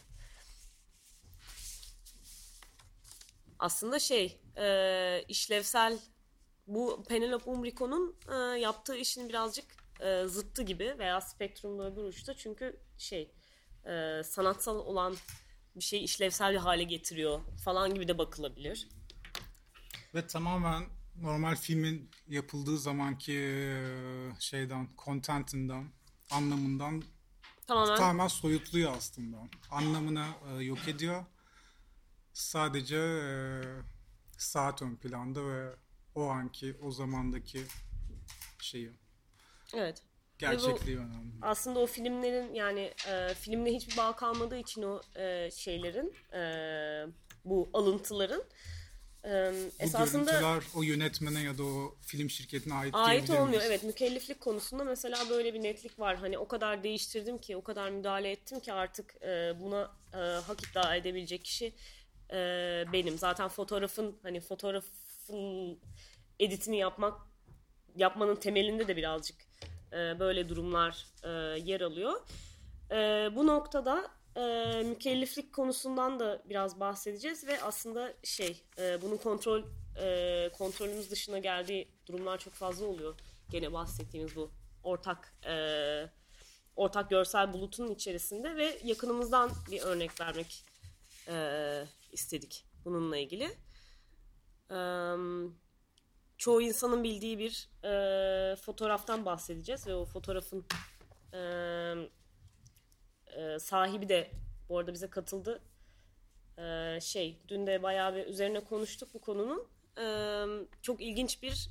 Aslında 3.59 3.99
şey 3.99 4.41
e, 4.57 5.23
işlevsel 5.27 5.99
bu 6.69 7.03
Penelope 7.09 7.49
Umbrico'nun 7.49 8.15
e, 8.31 8.35
yaptığı 8.59 8.95
işin 8.95 9.29
birazcık 9.29 9.65
e, 9.99 10.23
zıttı 10.27 10.63
gibi 10.63 10.95
veya 10.99 11.21
spektrumda 11.21 11.91
öbür 11.91 12.03
uçta 12.03 12.33
çünkü 12.33 12.79
şey 12.97 13.31
e, 13.85 14.23
sanatsal 14.23 14.79
olan 14.79 15.15
bir 15.75 15.83
şeyi 15.83 16.03
işlevsel 16.03 16.53
bir 16.53 16.57
hale 16.57 16.83
getiriyor 16.83 17.39
falan 17.65 17.93
gibi 17.93 18.07
de 18.07 18.17
bakılabilir. 18.17 18.87
Ve 20.15 20.27
tamamen 20.27 20.83
normal 21.21 21.55
filmin 21.55 22.11
yapıldığı 22.27 22.77
zamanki 22.77 23.33
e, 23.33 23.75
şeyden, 24.39 24.89
contentinden, 25.05 25.91
anlamından 26.31 27.03
Tamamen 27.67 27.95
tamamen 27.95 28.27
soyutluyor 28.27 28.97
aslında. 28.97 29.37
Anlamını 29.71 30.25
e, 30.51 30.63
yok 30.63 30.87
ediyor. 30.87 31.25
Sadece 32.33 32.97
e, 32.97 33.33
saat 34.37 34.81
ön 34.81 34.95
planda 34.95 35.45
ve 35.47 35.75
o 36.15 36.23
anki, 36.23 36.75
o 36.81 36.91
zamandaki 36.91 37.63
şeyi, 38.59 38.91
evet. 39.73 40.01
gerçekliği 40.37 40.97
önemli. 40.97 41.33
Aslında 41.41 41.79
o 41.79 41.85
filmlerin 41.85 42.53
yani 42.53 42.93
e, 43.07 43.33
filmle 43.33 43.73
hiçbir 43.73 43.97
bağ 43.97 44.15
kalmadığı 44.15 44.57
için 44.57 44.83
o 44.83 45.01
e, 45.15 45.51
şeylerin 45.51 46.13
e, 46.33 46.41
bu 47.45 47.69
alıntıların 47.73 48.43
e, 49.23 49.53
Bu 49.79 49.83
esasında 49.83 50.31
görüntüler 50.31 50.63
o 50.75 50.83
yönetmene 50.83 51.41
ya 51.41 51.57
da 51.57 51.63
o 51.63 51.95
film 52.01 52.29
şirketine 52.29 52.73
ait, 52.73 52.95
ait 52.95 53.29
olmuyor. 53.29 53.47
miyiz? 53.47 53.63
Evet 53.67 53.83
mükelleflik 53.83 54.39
konusunda 54.39 54.83
mesela 54.83 55.29
böyle 55.29 55.53
bir 55.53 55.63
netlik 55.63 55.99
var. 55.99 56.17
Hani 56.17 56.37
o 56.37 56.47
kadar 56.47 56.83
değiştirdim 56.83 57.37
ki, 57.37 57.57
o 57.57 57.63
kadar 57.63 57.89
müdahale 57.89 58.31
ettim 58.31 58.59
ki 58.59 58.73
artık 58.73 59.15
e, 59.21 59.53
buna 59.59 59.91
e, 60.13 60.17
hak 60.17 60.63
iddia 60.63 60.95
edebilecek 60.95 61.45
kişi 61.45 61.73
e, 62.31 62.85
benim. 62.93 63.17
Zaten 63.17 63.47
fotoğrafın 63.47 64.19
hani 64.23 64.39
fotoğrafın 64.39 65.79
editini 66.39 66.77
yapmak 66.77 67.21
yapmanın 67.95 68.35
temelinde 68.35 68.87
de 68.87 68.97
birazcık 68.97 69.37
e, 69.93 70.19
böyle 70.19 70.49
durumlar 70.49 71.05
e, 71.23 71.29
yer 71.59 71.81
alıyor. 71.81 72.21
E, 72.91 72.95
bu 73.35 73.47
noktada 73.47 74.11
e, 74.35 74.83
mükelleflik 74.83 75.53
konusundan 75.53 76.19
da 76.19 76.41
biraz 76.49 76.79
bahsedeceğiz 76.79 77.47
ve 77.47 77.61
aslında 77.61 78.13
şey 78.23 78.63
e, 78.77 79.01
bunun 79.01 79.17
kontrol 79.17 79.63
e, 80.01 80.49
kontrolümüz 80.57 81.11
dışına 81.11 81.39
geldiği 81.39 81.87
durumlar 82.05 82.37
çok 82.37 82.53
fazla 82.53 82.85
oluyor. 82.85 83.15
Gene 83.49 83.73
bahsettiğimiz 83.73 84.35
bu 84.35 84.51
ortak 84.83 85.33
e, 85.45 85.55
ortak 86.75 87.09
görsel 87.09 87.53
bulutun 87.53 87.87
içerisinde 87.87 88.55
ve 88.55 88.79
yakınımızdan 88.83 89.51
bir 89.71 89.81
örnek 89.81 90.21
vermek 90.21 90.65
e, 91.29 91.87
istedik 92.11 92.65
bununla 92.85 93.17
ilgili. 93.17 93.57
E, 94.71 94.79
çoğu 96.37 96.61
insanın 96.61 97.03
bildiği 97.03 97.39
bir 97.39 97.69
e, 97.83 98.55
fotoğraftan 98.55 99.25
bahsedeceğiz 99.25 99.87
ve 99.87 99.95
o 99.95 100.05
fotoğrafın 100.05 100.65
e, 101.33 101.39
e, 103.35 103.59
sahibi 103.59 104.09
de 104.09 104.31
bu 104.69 104.77
arada 104.77 104.93
bize 104.93 105.09
katıldı. 105.09 105.61
E, 106.57 106.99
şey, 107.01 107.39
dün 107.47 107.67
de 107.67 107.83
bayağı 107.83 108.15
bir 108.15 108.25
üzerine 108.25 108.63
konuştuk 108.63 109.13
bu 109.13 109.21
konunun. 109.21 109.67
E, 109.97 110.45
çok 110.81 111.01
ilginç 111.01 111.43
bir 111.43 111.69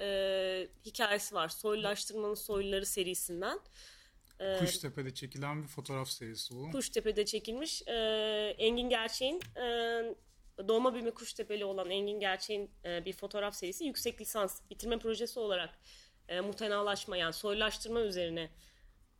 e, 0.00 0.68
hikayesi 0.84 1.34
var. 1.34 1.48
Soylulaştırmanın 1.48 2.34
Soyluları 2.34 2.86
serisinden. 2.86 3.60
E, 4.40 4.58
Kuştepe'de 4.58 5.14
çekilen 5.14 5.62
bir 5.62 5.68
fotoğraf 5.68 6.08
serisi 6.08 6.54
bu. 6.54 6.70
Kuştepe'de 6.70 7.24
çekilmiş. 7.24 7.82
E, 7.86 7.94
Engin 8.58 8.88
Gerçek'in 8.88 9.40
e, 9.56 9.64
doğma 10.68 10.94
büyüme 10.94 11.10
Kuştepe'li 11.10 11.64
olan 11.64 11.90
Engin 11.90 12.20
Gerçek'in 12.20 12.70
e, 12.84 13.04
bir 13.04 13.12
fotoğraf 13.12 13.54
serisi 13.54 13.84
yüksek 13.84 14.20
lisans 14.20 14.60
bitirme 14.70 14.98
projesi 14.98 15.40
olarak 15.40 15.78
e, 16.28 16.40
mutenalaşma 16.40 17.16
yani 17.16 17.32
soylulaştırma 17.32 18.00
üzerine 18.00 18.50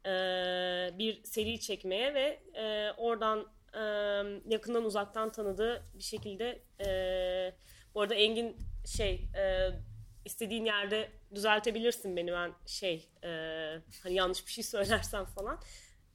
e, 0.06 0.10
bir 0.98 1.24
seri 1.24 1.60
çekmeye 1.60 2.14
ve 2.14 2.40
e, 2.54 2.92
oradan 2.96 3.46
e, 3.74 3.80
yakından 4.54 4.84
uzaktan 4.84 5.32
tanıdığı 5.32 5.84
bir 5.94 6.02
şekilde 6.02 6.62
e, 6.86 6.88
bu 7.94 8.00
arada 8.00 8.14
Engin 8.14 8.56
şey 8.86 9.28
e, 9.36 9.70
istediğin 10.24 10.64
yerde 10.64 11.10
düzeltebilirsin 11.34 12.16
beni 12.16 12.32
ben 12.32 12.52
şey 12.66 13.08
e, 13.24 13.28
hani 14.02 14.14
yanlış 14.14 14.46
bir 14.46 14.52
şey 14.52 14.64
söylersem 14.64 15.24
falan 15.24 15.60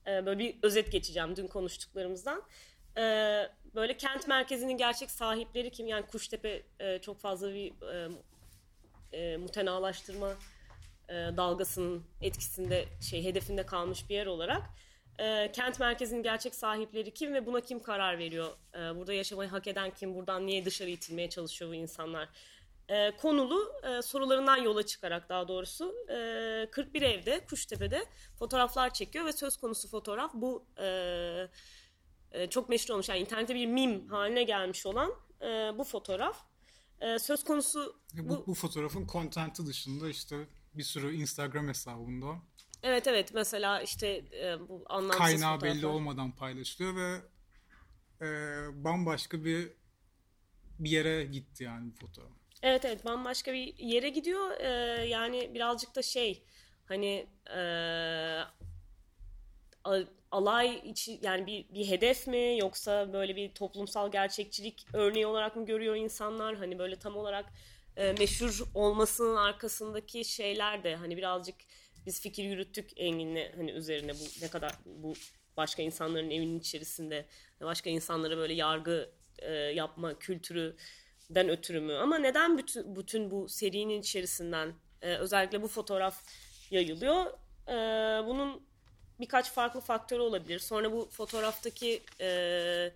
e, 0.06 0.26
böyle 0.26 0.38
bir 0.38 0.56
özet 0.62 0.92
geçeceğim 0.92 1.36
dün 1.36 1.46
konuştuklarımızdan 1.46 2.42
e, 2.96 3.02
böyle 3.74 3.96
kent 3.96 4.28
merkezinin 4.28 4.76
gerçek 4.76 5.10
sahipleri 5.10 5.70
kim 5.70 5.86
yani 5.86 6.06
Kuştepe 6.06 6.62
e, 6.80 6.98
çok 6.98 7.20
fazla 7.20 7.54
bir 7.54 7.72
e, 7.92 8.08
e, 9.12 9.36
mutenalaştırma 9.36 10.34
e, 11.08 11.14
dalgasının 11.14 12.04
etkisinde 12.22 12.84
şey 13.10 13.24
hedefinde 13.24 13.66
kalmış 13.66 14.10
bir 14.10 14.14
yer 14.14 14.26
olarak 14.26 14.62
e, 15.18 15.52
kent 15.52 15.80
merkezinin 15.80 16.22
gerçek 16.22 16.54
sahipleri 16.54 17.14
kim 17.14 17.34
ve 17.34 17.46
buna 17.46 17.60
kim 17.60 17.82
karar 17.82 18.18
veriyor? 18.18 18.48
E, 18.74 18.78
burada 18.96 19.12
yaşamayı 19.12 19.50
hak 19.50 19.66
eden 19.66 19.90
kim? 19.90 20.14
Buradan 20.14 20.46
niye 20.46 20.64
dışarı 20.64 20.90
itilmeye 20.90 21.30
çalışıyor 21.30 21.70
bu 21.70 21.74
insanlar? 21.74 22.28
E, 22.88 23.16
konulu 23.16 23.72
e, 23.82 24.02
sorularından 24.02 24.56
yola 24.56 24.86
çıkarak 24.86 25.28
daha 25.28 25.48
doğrusu 25.48 25.94
e, 26.08 26.70
41 26.70 27.02
evde 27.02 27.44
Kuştepe'de 27.50 28.06
fotoğraflar 28.38 28.92
çekiyor 28.94 29.24
ve 29.24 29.32
söz 29.32 29.56
konusu 29.56 29.88
fotoğraf 29.88 30.34
bu 30.34 30.66
e, 30.78 30.86
e, 32.32 32.46
çok 32.50 32.68
meşhur 32.68 32.94
olmuş 32.94 33.08
yani 33.08 33.20
internette 33.20 33.54
bir 33.54 33.66
mim 33.66 34.08
haline 34.08 34.42
gelmiş 34.42 34.86
olan 34.86 35.12
e, 35.42 35.46
bu 35.78 35.84
fotoğraf 35.84 36.44
e, 37.00 37.18
söz 37.18 37.44
konusu 37.44 38.00
bu, 38.14 38.28
bu, 38.28 38.46
bu 38.46 38.54
fotoğrafın 38.54 39.06
kontenti 39.06 39.66
dışında 39.66 40.08
işte 40.08 40.48
bir 40.74 40.82
sürü 40.82 41.14
Instagram 41.14 41.68
hesabında. 41.68 42.26
Evet 42.82 43.06
evet 43.06 43.34
mesela 43.34 43.80
işte 43.80 44.06
e, 44.32 44.68
bu 44.68 44.84
anlamsız 44.88 45.18
Kaynağı 45.18 45.54
fotoğraflar. 45.54 45.78
belli 45.78 45.86
olmadan 45.86 46.32
paylaşılıyor 46.32 46.96
ve 46.96 47.20
e, 48.20 48.28
bambaşka 48.84 49.44
bir 49.44 49.72
bir 50.78 50.90
yere 50.90 51.24
gitti 51.24 51.64
yani 51.64 51.90
bu 51.90 52.06
fotoğraf. 52.06 52.45
Evet 52.62 52.84
evet 52.84 53.04
bambaşka 53.04 53.52
bir 53.52 53.78
yere 53.78 54.08
gidiyor. 54.08 54.60
E, 54.60 54.68
yani 55.06 55.54
birazcık 55.54 55.96
da 55.96 56.02
şey 56.02 56.42
hani 56.86 57.26
e, 57.56 57.60
alay 60.30 60.80
içi 60.84 61.18
yani 61.22 61.46
bir, 61.46 61.74
bir 61.74 61.88
hedef 61.88 62.26
mi 62.26 62.58
yoksa 62.60 63.12
böyle 63.12 63.36
bir 63.36 63.54
toplumsal 63.54 64.12
gerçekçilik 64.12 64.86
örneği 64.92 65.26
olarak 65.26 65.56
mı 65.56 65.66
görüyor 65.66 65.96
insanlar? 65.96 66.56
Hani 66.56 66.78
böyle 66.78 66.96
tam 66.96 67.16
olarak 67.16 67.52
e, 67.96 68.12
meşhur 68.12 68.62
olmasının 68.74 69.36
arkasındaki 69.36 70.24
şeyler 70.24 70.84
de 70.84 70.96
hani 70.96 71.16
birazcık 71.16 71.56
biz 72.06 72.20
fikir 72.20 72.44
yürüttük 72.44 72.90
Engin'le 72.96 73.52
hani 73.56 73.70
üzerine 73.70 74.14
bu 74.14 74.42
ne 74.42 74.48
kadar 74.48 74.72
bu 74.84 75.14
başka 75.56 75.82
insanların 75.82 76.30
evinin 76.30 76.60
içerisinde 76.60 77.26
başka 77.60 77.90
insanlara 77.90 78.36
böyle 78.36 78.54
yargı 78.54 79.10
e, 79.38 79.52
yapma 79.52 80.18
kültürüden 81.26 81.48
ötürü 81.48 81.80
mü? 81.80 81.94
Ama 81.94 82.18
neden 82.18 82.58
bütün, 82.58 82.96
bütün 82.96 83.30
bu 83.30 83.48
serinin 83.48 84.00
içerisinden 84.00 84.74
e, 85.02 85.16
özellikle 85.16 85.62
bu 85.62 85.68
fotoğraf 85.68 86.22
yayılıyor? 86.70 87.26
E, 87.68 87.72
bunun 88.26 88.62
birkaç 89.20 89.52
farklı 89.52 89.80
faktör 89.80 90.18
olabilir. 90.18 90.58
Sonra 90.58 90.92
bu 90.92 91.08
fotoğraftaki 91.10 92.02
e, 92.20 92.92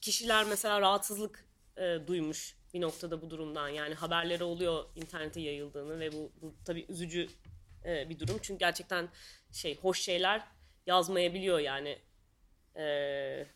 kişiler 0.00 0.44
mesela 0.44 0.80
rahatsızlık 0.80 1.44
e, 1.76 1.98
duymuş 2.06 2.56
bir 2.74 2.80
noktada 2.80 3.22
bu 3.22 3.30
durumdan. 3.30 3.68
Yani 3.68 3.94
haberleri 3.94 4.44
oluyor 4.44 4.84
internete 4.96 5.40
yayıldığını 5.40 6.00
ve 6.00 6.12
bu, 6.12 6.32
bu 6.42 6.54
tabii 6.64 6.86
üzücü 6.88 7.28
e, 7.84 8.08
bir 8.10 8.18
durum. 8.18 8.38
Çünkü 8.42 8.58
gerçekten 8.58 9.08
şey 9.52 9.76
hoş 9.80 10.00
şeyler 10.00 10.42
yazmayabiliyor 10.86 11.58
yani. 11.58 11.98
E, 12.76 13.46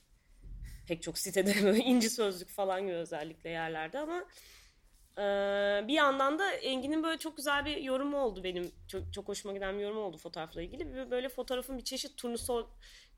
pek 0.89 1.03
çok 1.03 1.19
sitede 1.19 1.55
böyle 1.65 1.79
inci 1.79 2.11
sözlük 2.11 2.49
falan 2.49 2.83
gibi 2.83 2.95
özellikle 2.95 3.51
yerlerde 3.51 3.99
ama 3.99 4.25
e, 5.19 5.23
bir 5.89 5.95
yandan 5.95 6.39
da 6.39 6.53
Engin'in 6.53 7.03
böyle 7.03 7.19
çok 7.19 7.37
güzel 7.37 7.65
bir 7.65 7.77
yorumu 7.77 8.19
oldu 8.19 8.45
benim. 8.45 8.73
Çok, 8.89 9.13
çok 9.13 9.29
hoşuma 9.29 9.55
giden 9.55 9.79
bir 9.79 9.83
yorum 9.83 9.99
oldu 9.99 10.19
fotoğrafla 10.19 10.63
ilgili. 10.63 11.11
Böyle 11.11 11.29
fotoğrafın 11.29 11.79
bir 11.79 11.85
çeşit 11.85 12.17
turnusol 12.17 12.67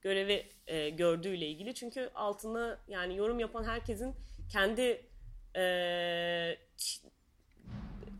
görevi 0.02 0.48
e, 0.66 0.90
gördüğüyle 0.90 1.46
ilgili. 1.46 1.74
Çünkü 1.74 2.10
altında 2.14 2.78
yani 2.88 3.16
yorum 3.16 3.40
yapan 3.40 3.64
herkesin 3.64 4.14
kendi 4.52 5.06
e, 5.56 5.62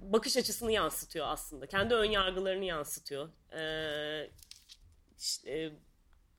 bakış 0.03 0.37
açısını 0.37 0.73
yansıtıyor 0.73 1.27
aslında. 1.29 1.67
Kendi 1.67 1.95
ön 1.95 2.11
yargılarını 2.11 2.65
yansıtıyor. 2.65 3.29
E, 3.53 4.31
işte, 5.19 5.73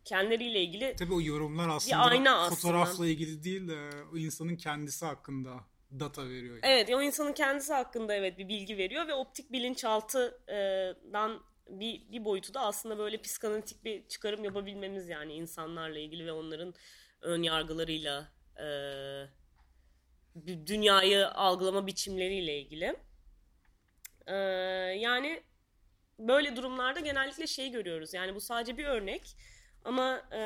kendileriyle 0.06 0.62
ilgili 0.62 0.96
Tabii 0.96 1.14
o 1.14 1.22
yorumlar 1.22 1.70
aslında, 1.70 1.98
ayna 1.98 2.50
fotoğrafla 2.50 2.92
aslında. 2.92 3.10
ilgili 3.10 3.44
değil 3.44 3.68
de 3.68 3.90
o 4.14 4.18
insanın 4.18 4.56
kendisi 4.56 5.06
hakkında 5.06 5.52
data 6.00 6.30
veriyor. 6.30 6.56
Yani. 6.56 6.66
Evet 6.66 6.90
o 6.90 7.02
insanın 7.02 7.34
kendisi 7.34 7.74
hakkında 7.74 8.14
evet 8.14 8.38
bir 8.38 8.48
bilgi 8.48 8.78
veriyor 8.78 9.08
ve 9.08 9.14
optik 9.14 9.52
bilinçaltıdan 9.52 11.42
bir, 11.70 12.12
bir 12.12 12.26
boyutu 12.26 12.54
da 12.54 12.62
aslında 12.62 12.98
böyle 12.98 13.22
psikanalitik 13.22 13.84
bir 13.84 14.08
çıkarım 14.08 14.44
yapabilmemiz 14.44 15.10
yani 15.10 15.34
insanlarla 15.34 16.00
ilgili 16.00 16.26
ve 16.26 16.32
onların 16.32 16.74
ön 17.22 17.44
yargılarıyla 17.44 18.32
e, 18.58 18.66
dünyayı 20.46 21.28
algılama 21.28 21.88
biçimleriyle 21.88 22.60
ilgili. 22.60 22.96
E, 24.28 24.36
yani 25.00 25.44
böyle 26.20 26.56
durumlarda 26.56 27.00
genellikle 27.00 27.48
şey 27.48 27.72
görüyoruz. 27.72 28.14
Yani 28.14 28.36
bu 28.36 28.42
sadece 28.42 28.78
bir 28.78 28.86
örnek. 28.86 29.38
Ama 29.86 30.22
e, 30.32 30.40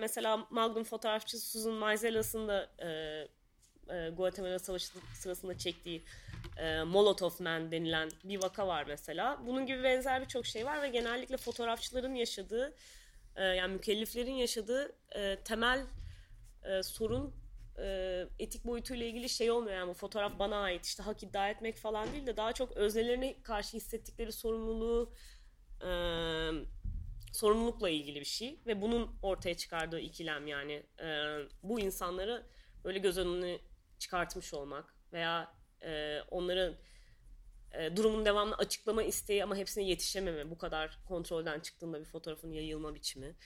mesela 0.00 0.46
Magnum 0.50 0.84
fotoğrafçısı 0.84 1.50
Susan 1.50 1.72
Meiselas'ın 1.72 2.48
da 2.48 2.70
e, 2.78 2.88
e, 3.94 4.10
Guatemala 4.10 4.58
Savaşı 4.58 4.88
sırasında 5.14 5.58
çektiği 5.58 6.02
e, 6.56 6.82
Molotov 6.82 7.30
Man 7.40 7.72
denilen 7.72 8.10
bir 8.24 8.42
vaka 8.42 8.66
var 8.66 8.84
mesela. 8.88 9.38
Bunun 9.46 9.66
gibi 9.66 9.82
benzer 9.82 10.22
birçok 10.22 10.46
şey 10.46 10.66
var 10.66 10.82
ve 10.82 10.88
genellikle 10.88 11.36
fotoğrafçıların 11.36 12.14
yaşadığı 12.14 12.74
e, 13.36 13.44
yani 13.44 13.72
mükelleflerin 13.72 14.34
yaşadığı 14.34 14.92
e, 15.16 15.36
temel 15.44 15.86
e, 16.64 16.82
sorun 16.82 17.34
e, 17.78 18.24
etik 18.38 18.64
boyutuyla 18.64 19.06
ilgili 19.06 19.28
şey 19.28 19.50
olmuyor 19.50 19.76
yani 19.76 19.88
bu 19.88 19.94
fotoğraf 19.94 20.38
bana 20.38 20.56
ait 20.56 20.86
işte 20.86 21.02
hak 21.02 21.22
iddia 21.22 21.50
etmek 21.50 21.76
falan 21.76 22.12
değil 22.12 22.26
de 22.26 22.36
daha 22.36 22.52
çok 22.52 22.72
öznelerine 22.72 23.42
karşı 23.42 23.76
hissettikleri 23.76 24.32
sorumluluğu 24.32 25.12
e, 25.82 25.90
sorumlulukla 27.36 27.88
ilgili 27.88 28.20
bir 28.20 28.24
şey 28.24 28.60
ve 28.66 28.82
bunun 28.82 29.18
ortaya 29.22 29.56
çıkardığı 29.56 30.00
ikilem 30.00 30.46
yani 30.46 30.82
e, 31.00 31.06
bu 31.62 31.80
insanları 31.80 32.46
böyle 32.84 32.98
göz 32.98 33.18
önüne 33.18 33.58
çıkartmış 33.98 34.54
olmak 34.54 34.94
veya 35.12 35.54
e, 35.82 36.20
onların 36.30 36.74
e, 37.72 37.96
durumun 37.96 38.24
devamlı 38.24 38.54
açıklama 38.54 39.02
isteği 39.02 39.44
ama 39.44 39.56
hepsine 39.56 39.84
yetişememe 39.84 40.50
bu 40.50 40.58
kadar 40.58 40.98
kontrolden 41.08 41.60
çıktığında 41.60 42.00
bir 42.00 42.04
fotoğrafın 42.04 42.52
yayılma 42.52 42.94
biçimi 42.94 43.36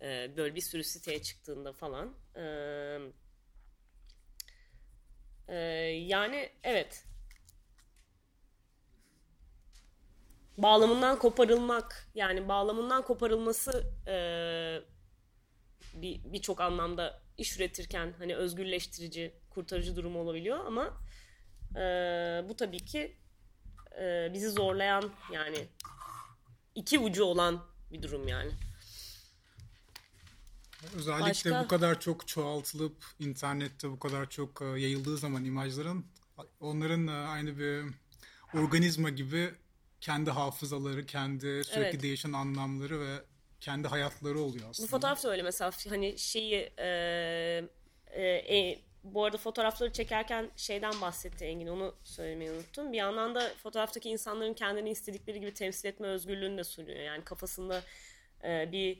e, 0.00 0.36
böyle 0.36 0.54
bir 0.54 0.60
sürü 0.60 0.84
siteye 0.84 1.22
çıktığında 1.22 1.72
falan 1.72 2.16
e, 2.36 2.44
e, 5.48 5.56
yani 6.06 6.50
evet 6.62 7.04
bağlamından 10.58 11.18
koparılmak 11.18 12.08
yani 12.14 12.48
bağlamından 12.48 13.02
koparılması 13.02 13.86
e, 14.06 14.14
bir 15.94 16.20
birçok 16.24 16.60
anlamda 16.60 17.22
iş 17.38 17.56
üretirken 17.56 18.14
hani 18.18 18.36
özgürleştirici 18.36 19.34
kurtarıcı 19.50 19.96
durum 19.96 20.16
olabiliyor 20.16 20.66
ama 20.66 21.00
e, 21.76 21.80
bu 22.48 22.56
tabii 22.56 22.84
ki 22.84 23.16
e, 24.00 24.30
bizi 24.34 24.50
zorlayan 24.50 25.10
yani 25.32 25.66
iki 26.74 26.98
ucu 26.98 27.24
olan 27.24 27.64
bir 27.92 28.02
durum 28.02 28.28
yani. 28.28 28.52
Özellikle 30.96 31.30
Başka? 31.30 31.64
bu 31.64 31.68
kadar 31.68 32.00
çok 32.00 32.28
çoğaltılıp 32.28 32.96
internette 33.18 33.90
bu 33.90 33.98
kadar 33.98 34.30
çok 34.30 34.62
e, 34.62 34.64
yayıldığı 34.64 35.18
zaman 35.18 35.44
imajların 35.44 36.04
onların 36.60 37.06
e, 37.06 37.10
aynı 37.10 37.58
bir 37.58 37.84
organizma 38.54 39.10
gibi 39.10 39.54
kendi 40.02 40.30
hafızaları, 40.30 41.06
kendi 41.06 41.64
sürekli 41.64 41.80
Evet. 41.80 42.02
değişen 42.02 42.32
anlamları 42.32 43.00
ve 43.00 43.14
kendi 43.60 43.88
hayatları 43.88 44.38
oluyor 44.40 44.64
Bu 44.66 44.70
aslında. 44.70 44.86
fotoğraf 44.88 45.24
da 45.24 45.30
öyle 45.30 45.42
mesela 45.42 45.70
hani 45.88 46.18
şeyi 46.18 46.72
e, 46.78 46.88
e, 48.06 48.22
e, 48.58 48.78
bu 49.04 49.24
arada 49.24 49.36
fotoğrafları 49.36 49.92
çekerken 49.92 50.50
şeyden 50.56 51.00
bahsetti 51.00 51.44
Engin 51.44 51.66
onu 51.66 51.94
söylemeyi 52.04 52.50
unuttum. 52.50 52.92
Bir 52.92 52.96
yandan 52.96 53.34
da 53.34 53.52
fotoğraftaki 53.62 54.10
insanların 54.10 54.54
kendini 54.54 54.90
istedikleri 54.90 55.40
gibi 55.40 55.54
temsil 55.54 55.88
etme 55.88 56.06
özgürlüğünü 56.06 56.58
de 56.58 56.64
sunuyor. 56.64 56.98
Yani 56.98 57.24
kafasında 57.24 57.82
e, 58.44 58.72
bir 58.72 58.98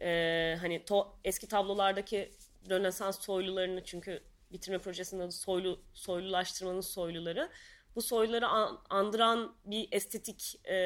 e, 0.00 0.56
hani 0.60 0.76
to- 0.76 1.08
eski 1.24 1.48
tablolardaki 1.48 2.30
Rönesans 2.70 3.20
soylularını 3.20 3.84
çünkü 3.84 4.22
bitirme 4.52 4.78
projesinin 4.78 5.20
adı 5.20 5.32
soylu 5.32 5.80
soylulaştırmanın 5.94 6.80
soyluları. 6.80 7.50
Bu 7.96 8.02
soyluları 8.02 8.46
an- 8.46 8.80
andıran 8.90 9.54
bir 9.64 9.88
estetik 9.90 10.60
e, 10.64 10.76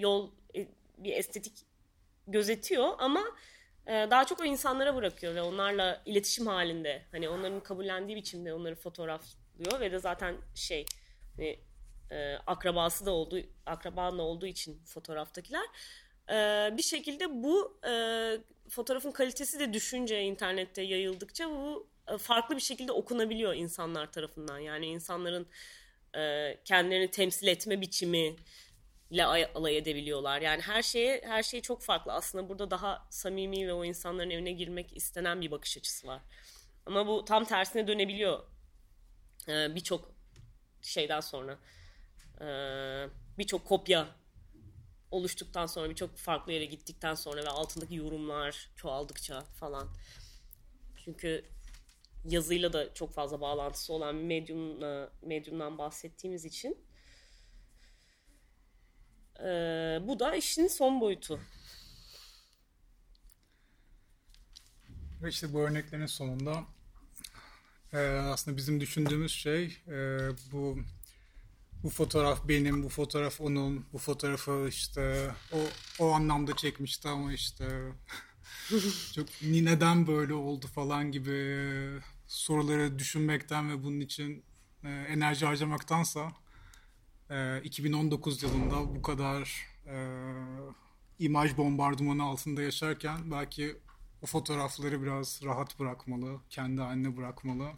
yol 0.00 0.30
e, 0.56 0.68
bir 0.98 1.12
estetik 1.12 1.52
gözetiyor 2.26 2.92
ama 2.98 3.24
e, 3.86 3.92
daha 3.92 4.24
çok 4.24 4.40
o 4.40 4.44
insanlara 4.44 4.96
bırakıyor 4.96 5.34
ve 5.34 5.42
onlarla 5.42 6.02
iletişim 6.06 6.46
halinde 6.46 7.02
hani 7.12 7.28
onların 7.28 7.60
kabullendiği 7.60 8.16
biçimde 8.16 8.54
onları 8.54 8.74
fotoğraflıyor 8.74 9.80
ve 9.80 9.92
de 9.92 9.98
zaten 9.98 10.36
şey 10.54 10.86
hani, 11.36 11.60
e, 12.10 12.36
akrabası 12.46 13.06
da 13.06 13.10
olduğu 13.10 13.38
akraban 13.66 14.18
da 14.18 14.22
olduğu 14.22 14.46
için 14.46 14.82
fotoğraftakiler. 14.84 15.66
E, 16.30 16.34
bir 16.76 16.82
şekilde 16.82 17.42
bu 17.42 17.78
e, 17.88 17.92
fotoğrafın 18.68 19.10
kalitesi 19.10 19.60
de 19.60 19.72
düşünce 19.72 20.22
internette 20.22 20.82
yayıldıkça 20.82 21.50
bu 21.50 21.88
e, 22.08 22.18
farklı 22.18 22.56
bir 22.56 22.60
şekilde 22.60 22.92
okunabiliyor 22.92 23.54
insanlar 23.54 24.12
tarafından. 24.12 24.58
Yani 24.58 24.86
insanların 24.86 25.46
e, 26.16 26.58
kendilerini 26.64 27.10
temsil 27.10 27.46
etme 27.46 27.80
biçimi 27.80 28.36
ile 29.10 29.26
ay- 29.26 29.50
alay 29.54 29.76
edebiliyorlar. 29.76 30.40
Yani 30.40 30.62
her 30.62 30.82
şeye 30.82 31.22
her 31.24 31.42
şey 31.42 31.60
çok 31.60 31.82
farklı. 31.82 32.12
Aslında 32.12 32.48
burada 32.48 32.70
daha 32.70 33.06
samimi 33.10 33.68
ve 33.68 33.72
o 33.72 33.84
insanların 33.84 34.30
evine 34.30 34.52
girmek 34.52 34.96
istenen 34.96 35.40
bir 35.40 35.50
bakış 35.50 35.76
açısı 35.78 36.06
var. 36.06 36.22
Ama 36.86 37.06
bu 37.06 37.24
tam 37.24 37.44
tersine 37.44 37.86
dönebiliyor. 37.86 38.42
Ee, 39.48 39.74
birçok 39.74 40.12
şeyden 40.82 41.20
sonra. 41.20 41.58
Ee, 42.40 43.08
birçok 43.38 43.64
kopya 43.64 44.08
oluştuktan 45.10 45.66
sonra 45.66 45.90
birçok 45.90 46.16
farklı 46.16 46.52
yere 46.52 46.64
gittikten 46.64 47.14
sonra 47.14 47.42
ve 47.44 47.48
altındaki 47.48 47.94
yorumlar 47.94 48.70
çoğaldıkça 48.76 49.44
falan. 49.44 49.88
Çünkü 51.04 51.44
yazıyla 52.28 52.72
da 52.72 52.94
çok 52.94 53.14
fazla 53.14 53.40
bağlantısı 53.40 53.92
olan 53.92 54.18
bir 54.18 54.24
medyumla, 54.24 55.10
medyumdan 55.22 55.78
bahsettiğimiz 55.78 56.44
için 56.44 56.78
ee, 59.40 59.98
bu 60.02 60.18
da 60.20 60.34
işin 60.36 60.66
son 60.68 61.00
boyutu. 61.00 61.40
Ve 65.22 65.28
işte 65.28 65.52
bu 65.52 65.60
örneklerin 65.60 66.06
sonunda 66.06 66.64
e, 67.92 67.98
aslında 68.08 68.56
bizim 68.56 68.80
düşündüğümüz 68.80 69.32
şey 69.32 69.64
e, 69.88 69.92
bu 70.52 70.78
bu 71.82 71.90
fotoğraf 71.90 72.48
benim, 72.48 72.82
bu 72.82 72.88
fotoğraf 72.88 73.40
onun, 73.40 73.86
bu 73.92 73.98
fotoğrafı 73.98 74.66
işte 74.68 75.30
o 75.52 75.58
o 76.04 76.10
anlamda 76.12 76.56
çekmişti 76.56 77.08
ama 77.08 77.32
işte 77.32 77.92
çok 79.14 79.42
"Ni- 79.42 79.64
neden 79.64 80.06
böyle 80.06 80.34
oldu 80.34 80.66
falan 80.66 81.12
gibi 81.12 81.32
soruları 82.26 82.98
düşünmekten 82.98 83.70
ve 83.70 83.82
bunun 83.82 84.00
için 84.00 84.44
e, 84.84 84.88
enerji 84.88 85.46
harcamaktansa 85.46 86.32
e, 87.30 87.62
2019 87.62 88.42
yılında 88.42 88.94
bu 88.94 89.02
kadar 89.02 89.66
e, 89.86 89.96
imaj 91.18 91.56
bombardımanı 91.56 92.22
altında 92.22 92.62
yaşarken 92.62 93.30
belki 93.30 93.76
o 94.22 94.26
fotoğrafları 94.26 95.02
biraz 95.02 95.40
rahat 95.44 95.78
bırakmalı, 95.78 96.40
kendi 96.50 96.80
haline 96.80 97.16
bırakmalı. 97.16 97.68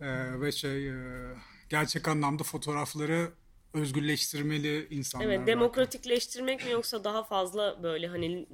E, 0.00 0.40
ve 0.40 0.52
şey 0.52 0.88
e, 0.88 1.34
gerçek 1.68 2.08
anlamda 2.08 2.42
fotoğrafları 2.42 3.32
özgürleştirmeli 3.74 4.86
insanlar. 4.90 5.26
Evet, 5.26 5.46
demokratikleştirmek 5.46 6.64
mi 6.64 6.70
yoksa 6.70 7.04
daha 7.04 7.24
fazla 7.24 7.82
böyle 7.82 8.06
hani 8.06 8.46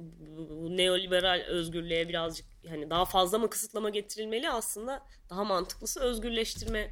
neoliberal 0.77 1.41
özgürlüğe 1.47 2.09
birazcık 2.09 2.45
hani 2.69 2.89
daha 2.89 3.05
fazla 3.05 3.37
mı 3.37 3.49
kısıtlama 3.49 3.89
getirilmeli 3.89 4.49
aslında 4.49 5.03
daha 5.29 5.43
mantıklısı 5.43 5.99
özgürleştirme 5.99 6.91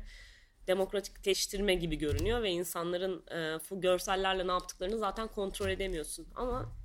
demokratikleştirme 0.68 1.76
gibi 1.76 1.96
görünüyor 1.96 2.44
ve 2.44 2.52
insanların 2.52 3.26
e, 3.32 3.60
görsellerle 3.72 4.48
ne 4.48 4.52
yaptıklarını 4.52 4.98
zaten 4.98 5.28
kontrol 5.28 5.70
edemiyorsun 5.70 6.28
ama 6.36 6.76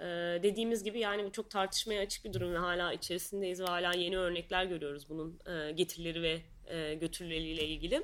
e, 0.00 0.04
dediğimiz 0.42 0.84
gibi 0.84 1.00
yani 1.00 1.24
bu 1.24 1.32
çok 1.32 1.50
tartışmaya 1.50 2.02
açık 2.02 2.24
bir 2.24 2.32
durum 2.32 2.54
ve 2.54 2.58
hala 2.58 2.92
içerisindeyiz 2.92 3.60
ve 3.60 3.64
hala 3.64 3.94
yeni 3.94 4.18
örnekler 4.18 4.64
görüyoruz 4.64 5.08
bunun 5.08 5.40
e, 5.46 5.72
getirileri 5.72 6.22
ve 6.22 6.42
e, 6.66 6.94
götürüleriyle 6.94 7.66
ilgili. 7.66 8.02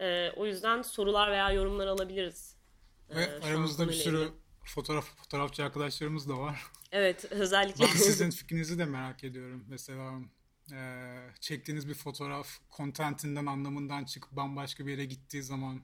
E, 0.00 0.30
o 0.36 0.46
yüzden 0.46 0.82
sorular 0.82 1.30
veya 1.30 1.52
yorumlar 1.52 1.86
alabiliriz. 1.86 2.56
Ve 3.10 3.22
Ee, 3.22 3.26
şu 3.40 3.46
an 3.46 3.50
aramızda 3.50 3.88
bir 3.88 3.92
sürü 3.92 4.16
ilgili. 4.16 4.32
fotoğraf 4.64 5.16
fotoğrafçı 5.16 5.64
arkadaşlarımız 5.64 6.28
da 6.28 6.38
var. 6.38 6.62
Evet 6.92 7.24
özellikle. 7.30 7.84
Ben 7.84 7.90
sizin 7.90 8.30
fikrinizi 8.30 8.78
de 8.78 8.84
merak 8.84 9.24
ediyorum. 9.24 9.64
Mesela 9.68 10.20
e, 10.72 10.78
çektiğiniz 11.40 11.88
bir 11.88 11.94
fotoğraf 11.94 12.48
contentinden 12.76 13.46
anlamından 13.46 14.04
çıkıp 14.04 14.32
bambaşka 14.32 14.86
bir 14.86 14.90
yere 14.90 15.04
gittiği 15.04 15.42
zaman 15.42 15.82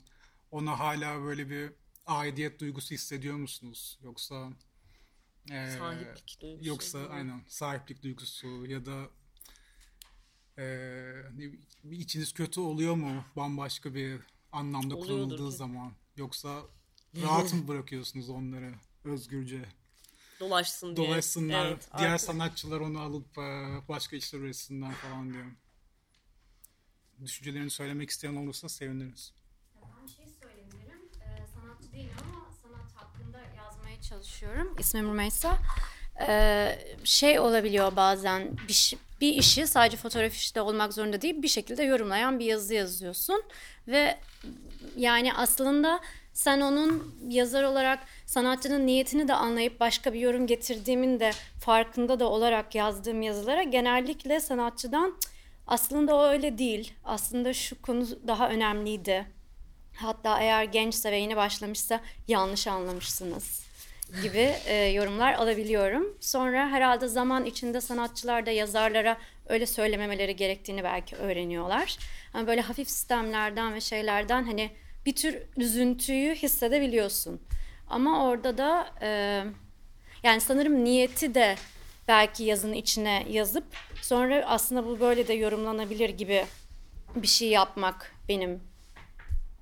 ona 0.51 0.79
hala 0.79 1.23
böyle 1.23 1.51
bir 1.51 1.73
aidiyet 2.07 2.61
duygusu 2.61 2.95
hissediyor 2.95 3.37
musunuz? 3.37 3.99
Yoksa 4.03 4.49
e, 5.53 5.71
Sahiplik 5.71 6.39
duygusu. 6.41 6.69
Yoksa 6.69 6.99
aynen 7.11 7.43
sahiplik 7.49 8.03
duygusu 8.03 8.67
ya 8.67 8.87
da 8.87 9.09
e, 10.59 10.65
bir 11.85 11.99
içiniz 11.99 12.33
kötü 12.33 12.61
oluyor 12.61 12.95
mu 12.95 13.25
bambaşka 13.37 13.95
bir 13.95 14.21
anlamda 14.53 14.97
Oluyordur 14.97 15.07
kullanıldığı 15.37 15.51
ki. 15.51 15.57
zaman? 15.57 15.93
Yoksa 16.17 16.63
rahat 17.23 17.53
mı 17.55 17.69
bırakıyorsunuz 17.69 18.29
onları 18.31 18.75
özgürce? 19.05 19.65
Dolaşsın 20.41 20.97
diye. 20.97 21.09
Dolaşsınlar. 21.09 21.67
Evet, 21.67 21.89
diğer 21.99 22.11
artık- 22.11 22.27
sanatçılar 22.27 22.81
onu 22.81 23.01
alıp 23.01 23.39
e, 23.39 23.69
başka 23.89 24.17
işler 24.17 24.39
üretsinler 24.39 24.93
falan 24.95 25.33
diye. 25.35 25.45
Düşüncelerini 27.25 27.71
söylemek 27.71 28.11
isteyen 28.11 28.37
olursa 28.37 28.69
seviniriz. 28.69 29.33
Ben 30.01 30.07
şey 30.07 30.27
söyleyebilirim. 30.29 31.01
Ee, 31.21 31.47
sanatçı 31.55 31.93
değilim 31.93 32.11
ama 32.23 32.51
sanat 32.63 32.93
hakkında 32.95 33.41
yazmaya 33.57 34.01
çalışıyorum. 34.03 34.77
İsmim 34.79 35.05
Rümeysa. 35.05 35.59
Ee, 36.21 36.79
şey 37.05 37.39
olabiliyor 37.39 37.97
bazen 37.97 38.49
bir, 38.69 38.97
bir 39.21 39.35
işi 39.35 39.67
sadece 39.67 39.97
fotoğraf 39.97 40.35
işte 40.35 40.61
olmak 40.61 40.93
zorunda 40.93 41.23
değil 41.23 41.43
bir 41.43 41.49
şekilde 41.49 41.83
yorumlayan 41.83 42.39
bir 42.39 42.45
yazı 42.45 42.75
yazıyorsun 42.75 43.43
ve 43.89 44.19
yani 44.97 45.35
aslında 45.35 46.01
sen 46.33 46.61
onun 46.61 47.15
yazar 47.29 47.63
olarak 47.63 47.99
sanatçının 48.27 48.87
niyetini 48.87 49.29
de 49.29 49.35
anlayıp 49.35 49.81
başka 49.81 50.13
bir 50.13 50.21
yorum 50.21 50.47
getirdiğimin 50.47 51.21
de 51.21 51.31
farkında 51.61 52.21
da 52.21 52.29
olarak 52.31 52.75
yazdığım 52.75 53.23
yazılara 53.23 53.63
genellikle 53.63 54.41
sanatçıdan 54.41 55.15
"Cık, 55.21 55.31
aslında 55.67 56.15
o 56.17 56.25
öyle 56.27 56.59
değil. 56.59 56.93
Aslında 57.05 57.53
şu 57.53 57.83
konu 57.83 58.07
daha 58.27 58.49
önemliydi. 58.51 59.27
Hatta 59.97 60.41
eğer 60.41 60.65
gençse 60.65 61.13
ve 61.13 61.17
yeni 61.19 61.37
başlamışsa 61.37 62.01
yanlış 62.29 62.67
anlamışsınız 62.67 63.64
gibi 64.23 64.55
e, 64.67 64.75
yorumlar 64.75 65.33
alabiliyorum. 65.35 66.17
Sonra 66.21 66.69
herhalde 66.69 67.09
zaman 67.09 67.45
içinde 67.45 67.81
sanatçılar 67.81 68.47
da 68.47 68.51
yazarlara 68.51 69.19
öyle 69.47 69.67
söylememeleri 69.67 70.37
gerektiğini 70.37 70.85
belki 70.85 71.17
öğreniyorlar. 71.17 71.97
Ama 72.35 72.47
böyle 72.47 72.61
hafif 72.61 72.91
sistemlerden 72.91 73.75
ve 73.75 73.81
şeylerden 73.81 74.45
hani 74.45 74.71
bir 75.07 75.15
tür 75.15 75.43
üzüntüyü 75.57 76.35
hissedebiliyorsun. 76.35 77.41
Ama 77.89 78.27
orada 78.27 78.59
da 78.59 78.87
e, 79.03 79.09
yani 80.23 80.41
sanırım 80.41 80.85
niyeti 80.85 81.35
de 81.35 81.57
belki 82.09 82.45
yazının 82.45 82.73
içine 82.73 83.27
yazıp 83.29 83.65
sonra 84.03 84.45
aslında 84.47 84.87
bu 84.87 85.01
böyle 85.01 85.29
de 85.29 85.33
yorumlanabilir 85.33 86.11
gibi 86.11 86.45
bir 87.17 87.27
şey 87.27 87.49
yapmak 87.49 88.15
benim 88.29 88.61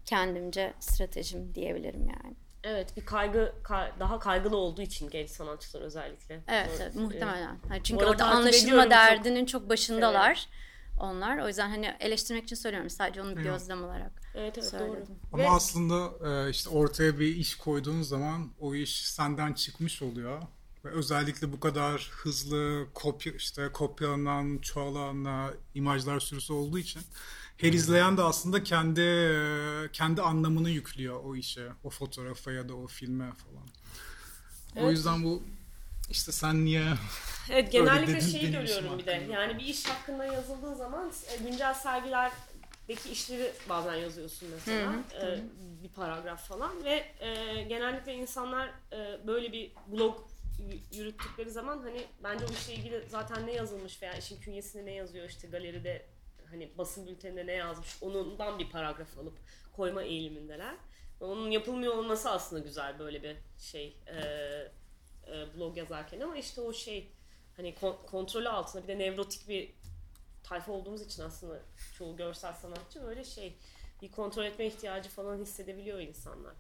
kendimce 0.05 0.73
stratejim 0.81 1.55
diyebilirim 1.55 2.09
yani. 2.09 2.42
Evet 2.65 2.97
bir 2.97 3.05
kaygı 3.05 3.53
ka- 3.65 3.91
daha 4.01 4.19
kaygılı 4.19 4.57
olduğu 4.57 4.83
için 4.83 5.11
genç 5.11 5.31
sanatçılar 5.31 5.83
özellikle. 5.83 6.43
Evet, 6.49 6.69
Doğru. 6.69 6.83
evet 6.83 6.95
muhtemelen. 6.95 7.59
Hani 7.69 7.83
çünkü 7.85 8.05
orada 8.05 8.25
anlaşılma 8.27 8.65
ediyorum 8.65 8.83
çok. 8.83 8.91
derdinin 8.91 9.47
çok 9.47 9.69
başındalar 9.69 10.47
onlar. 11.01 11.39
O 11.39 11.49
yüzden 11.49 11.69
hani 11.71 11.97
eleştirmek 12.01 12.45
için 12.45 12.57
söylüyorum 12.57 12.91
sadece 12.91 13.23
onu 13.23 13.31
bir 13.31 13.37
Evet. 13.37 13.45
gözlem 13.45 13.85
olarak. 13.85 14.13
Evet 14.35 14.59
evet 14.59 14.71
Söyledim. 14.71 14.93
doğru. 14.93 15.17
Ama 15.33 15.43
Ve 15.43 15.49
aslında 15.49 16.29
e, 16.47 16.51
işte 16.51 16.71
ortaya 16.71 17.19
bir 17.19 17.37
iş 17.37 17.55
koyduğun 17.55 18.03
zaman 18.03 18.51
o 18.61 18.75
iş 18.75 19.07
senden 19.07 19.53
çıkmış 19.53 20.03
oluyor. 20.03 20.43
Ve 20.85 20.89
özellikle 20.91 21.53
bu 21.53 21.61
kadar 21.61 22.11
hızlı 22.13 22.87
kopya 22.95 23.33
işte 23.33 23.69
kopyalanan, 23.73 24.59
çoğalan 24.59 25.51
imajlar 25.75 26.21
sürüsü 26.21 26.53
olduğu 26.53 26.79
için 26.79 27.03
her 27.63 27.73
izleyen 27.73 28.17
de 28.17 28.23
aslında 28.23 28.63
kendi 28.65 29.01
e, 29.01 29.89
kendi 29.93 30.23
anlamını 30.23 30.71
yüklüyor 30.71 31.25
o 31.25 31.37
işe, 31.37 31.69
o 31.85 31.91
fotoğrafa 31.91 32.53
ya 32.53 32.69
da 32.69 32.75
o 32.75 32.87
filme 32.87 33.25
falan. 33.33 33.67
O 34.77 34.81
Evet. 34.81 34.91
yüzden 34.93 35.25
bu 35.25 35.43
işte 36.11 36.33
sen 36.33 36.65
niye 36.65 36.85
Evet 37.51 37.73
genellikle 37.73 38.15
dedin, 38.15 38.27
şeyi 38.27 38.51
görüyorum 38.53 38.99
bir 38.99 39.07
de. 39.07 39.15
hakkında. 39.15 39.35
Yani 39.35 39.59
bir 39.59 39.65
iş 39.65 39.85
hakkında 39.87 40.25
yazıldığı 40.25 40.77
zaman 40.77 41.13
e, 41.33 41.37
güncel 41.51 41.75
sergilerdeki 41.75 43.11
işleri 43.13 43.53
bazen 43.69 43.95
yazıyorsun 43.95 44.49
mesela. 44.55 44.95
E, 45.23 45.41
bir 45.83 45.89
paragraf 45.89 46.49
falan 46.49 46.85
ve 46.85 47.05
e, 47.21 47.63
genellikle 47.63 48.15
insanlar 48.15 48.69
e, 48.93 49.27
böyle 49.27 49.53
bir 49.53 49.73
blog 49.93 50.19
yürüttükleri 50.93 51.51
zaman 51.51 51.79
hani 51.79 52.05
bence 52.25 52.45
o 52.45 52.53
işle 52.53 52.75
ilgili 52.75 53.05
zaten 53.11 53.47
ne 53.47 53.53
yazılmış 53.53 54.03
veya 54.03 54.13
işin 54.17 54.41
künyesinde 54.41 54.85
ne 54.87 54.93
yazıyor 54.95 55.29
işte 55.29 55.49
galeride 55.49 56.07
hani 56.53 56.79
basın 56.79 57.07
bülteninde 57.07 57.47
ne 57.47 57.53
yazmış 57.53 57.97
onundan 58.03 58.59
bir 58.59 58.71
paragraf 58.71 59.19
alıp 59.19 59.39
koyma 59.77 60.03
eğilimindeler. 60.03 60.75
Onun 61.21 61.51
yapılmıyor 61.51 61.95
olması 61.97 62.31
aslında 62.31 62.63
güzel 62.63 62.99
böyle 62.99 63.23
bir 63.23 63.37
şey 63.59 63.97
e, 64.07 64.19
e, 65.27 65.57
blog 65.57 65.77
yazarken 65.77 66.21
ama 66.21 66.37
işte 66.37 66.61
o 66.61 66.73
şey 66.73 67.13
hani 67.57 67.75
kon- 67.75 67.99
kontrolü 68.07 68.49
altında 68.49 68.83
bir 68.83 68.89
de 68.89 68.99
nevrotik 68.99 69.49
bir 69.49 69.73
tayfa 70.45 70.73
olduğumuz 70.73 71.03
için 71.03 71.23
aslında 71.23 71.61
çoğu 71.99 72.17
görsel 72.17 72.53
sanatçı 72.53 73.07
öyle 73.07 73.25
şey 73.25 73.57
bir 74.03 74.11
kontrol 74.13 74.45
etme 74.45 74.67
ihtiyacı 74.67 75.09
falan 75.09 75.39
hissedebiliyor 75.39 76.01
insanlar. 76.01 76.55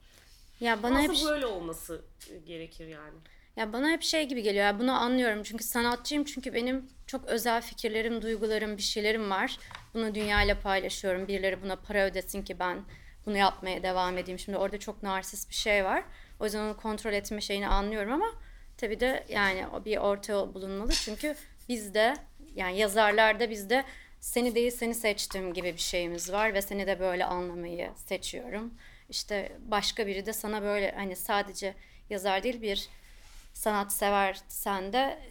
Ya 0.60 0.82
bana 0.82 1.02
hep 1.02 1.10
Aslında 1.10 1.30
böyle 1.32 1.46
olması 1.46 2.04
gerekir 2.46 2.86
yani. 2.86 3.18
Ya 3.56 3.72
bana 3.72 3.90
hep 3.90 4.02
şey 4.02 4.28
gibi 4.28 4.42
geliyor. 4.42 4.64
Ya 4.64 4.78
bunu 4.78 4.92
anlıyorum 4.92 5.42
çünkü 5.42 5.64
sanatçıyım 5.64 6.24
çünkü 6.24 6.54
benim 6.54 6.88
çok 7.06 7.24
özel 7.24 7.62
fikirlerim, 7.62 8.22
duygularım, 8.22 8.76
bir 8.76 8.82
şeylerim 8.82 9.30
var. 9.30 9.58
Bunu 9.94 10.14
dünyayla 10.14 10.60
paylaşıyorum. 10.60 11.28
Birileri 11.28 11.62
buna 11.62 11.76
para 11.76 12.04
ödesin 12.04 12.42
ki 12.42 12.58
ben 12.58 12.82
bunu 13.26 13.36
yapmaya 13.36 13.82
devam 13.82 14.18
edeyim. 14.18 14.38
Şimdi 14.38 14.58
orada 14.58 14.78
çok 14.78 15.02
narsist 15.02 15.50
bir 15.50 15.54
şey 15.54 15.84
var. 15.84 16.04
O 16.40 16.44
yüzden 16.44 16.60
onu 16.60 16.76
kontrol 16.76 17.12
etme 17.12 17.40
şeyini 17.40 17.68
anlıyorum 17.68 18.12
ama 18.12 18.32
tabii 18.76 19.00
de 19.00 19.24
yani 19.28 19.64
bir 19.84 19.96
orta 19.96 20.54
bulunmalı. 20.54 20.92
Çünkü 20.92 21.34
bizde 21.68 22.16
yani 22.54 22.78
yazarlarda 22.78 23.50
bizde 23.50 23.84
seni 24.20 24.54
değil 24.54 24.70
seni 24.70 24.94
seçtim 24.94 25.54
gibi 25.54 25.72
bir 25.72 25.78
şeyimiz 25.78 26.32
var 26.32 26.54
ve 26.54 26.62
seni 26.62 26.86
de 26.86 27.00
böyle 27.00 27.24
anlamayı 27.24 27.90
seçiyorum. 27.96 28.74
İşte 29.08 29.52
başka 29.58 30.06
biri 30.06 30.26
de 30.26 30.32
sana 30.32 30.62
böyle 30.62 30.92
hani 30.96 31.16
sadece 31.16 31.74
yazar 32.10 32.42
değil 32.42 32.62
bir 32.62 32.88
sanat 33.54 33.92
seversen 33.92 34.92
de 34.92 35.28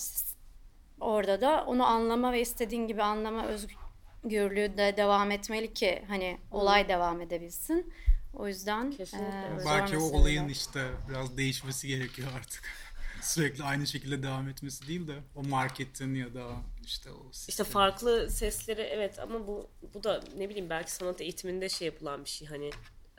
orada 1.00 1.42
da 1.42 1.64
onu 1.66 1.86
anlama 1.86 2.32
ve 2.32 2.42
istediğin 2.42 2.88
gibi 2.88 3.04
anlama 3.04 3.46
özgürlüğü 3.46 4.78
de 4.78 4.94
devam 4.98 5.32
etmeli 5.32 5.74
ki 5.74 6.06
hani 6.08 6.38
olay 6.52 6.88
devam 6.88 7.22
edebilsin. 7.22 7.94
O 8.34 8.48
yüzden 8.48 8.92
zor 8.92 9.66
belki 9.66 9.98
o 9.98 10.04
olayın 10.04 10.50
işte 10.50 10.88
biraz 11.10 11.38
değişmesi 11.38 11.88
gerekiyor 11.88 12.28
artık. 12.38 12.64
Sürekli 13.22 13.64
aynı 13.64 13.88
şekilde 13.88 14.24
devam 14.24 14.50
etmesi 14.50 14.88
değil 14.88 15.08
de 15.08 15.16
o 15.36 15.44
marketin 15.44 16.16
ya 16.16 16.34
da 16.34 16.48
işte 16.86 17.10
o 17.12 17.30
İşte 17.32 17.34
sistemin. 17.34 17.70
farklı 17.70 18.30
sesleri 18.30 18.82
evet 18.82 19.20
ama 19.20 19.48
bu 19.48 19.70
bu 19.94 20.04
da 20.04 20.24
ne 20.38 20.50
bileyim 20.50 20.70
belki 20.70 20.92
sanat 20.92 21.22
eğitiminde 21.22 21.70
şey 21.70 21.86
yapılan 21.86 22.26
bir 22.26 22.30
şey 22.30 22.48
hani 22.48 22.70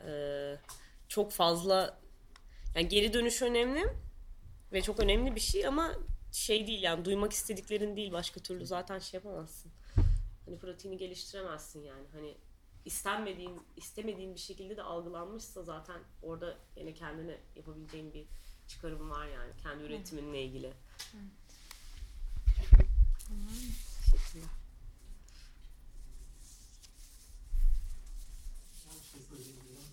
e, 0.07 0.11
çok 1.07 1.31
fazla 1.31 1.99
yani 2.75 2.87
geri 2.87 3.13
dönüş 3.13 3.41
önemli 3.41 3.83
ve 4.73 4.81
çok 4.81 4.99
önemli 4.99 5.35
bir 5.35 5.39
şey 5.39 5.67
ama 5.67 5.93
şey 6.31 6.67
değil 6.67 6.83
yani 6.83 7.05
duymak 7.05 7.33
istediklerin 7.33 7.95
değil 7.95 8.11
başka 8.11 8.39
türlü 8.39 8.65
zaten 8.65 8.99
şey 8.99 9.17
yapamazsın. 9.17 9.71
Hani 10.45 10.59
pratiğini 10.59 10.97
geliştiremezsin 10.97 11.83
yani 11.83 12.07
hani 12.13 12.37
istenmediğin 12.85 13.61
istemediğin 13.77 14.35
bir 14.35 14.39
şekilde 14.39 14.77
de 14.77 14.81
algılanmışsa 14.81 15.63
zaten 15.63 16.01
orada 16.21 16.57
yine 16.75 16.93
kendine 16.93 17.37
yapabileceğin 17.55 18.13
bir 18.13 18.25
çıkarım 18.67 19.09
var 19.09 19.27
yani 19.27 19.51
kendi 19.63 19.83
üretiminle 19.83 20.43
ilgili. 20.43 20.73
Teşekkürler. 24.11 24.49
Bir 28.85 29.05
şey 29.11 29.21
söyleyebilirim. 29.29 29.83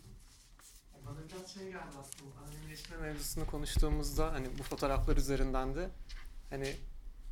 Bana 1.07 1.29
biraz 1.51 1.63
şey 1.63 1.73
geldi 1.73 1.97
aslında. 2.01 2.33
Anonimleşme 2.47 2.97
mevzusunu 2.97 3.47
konuştuğumuzda 3.47 4.33
hani 4.33 4.47
bu 4.59 4.63
fotoğraflar 4.63 5.17
üzerinden 5.17 5.75
de 5.75 5.91
hani 6.51 6.77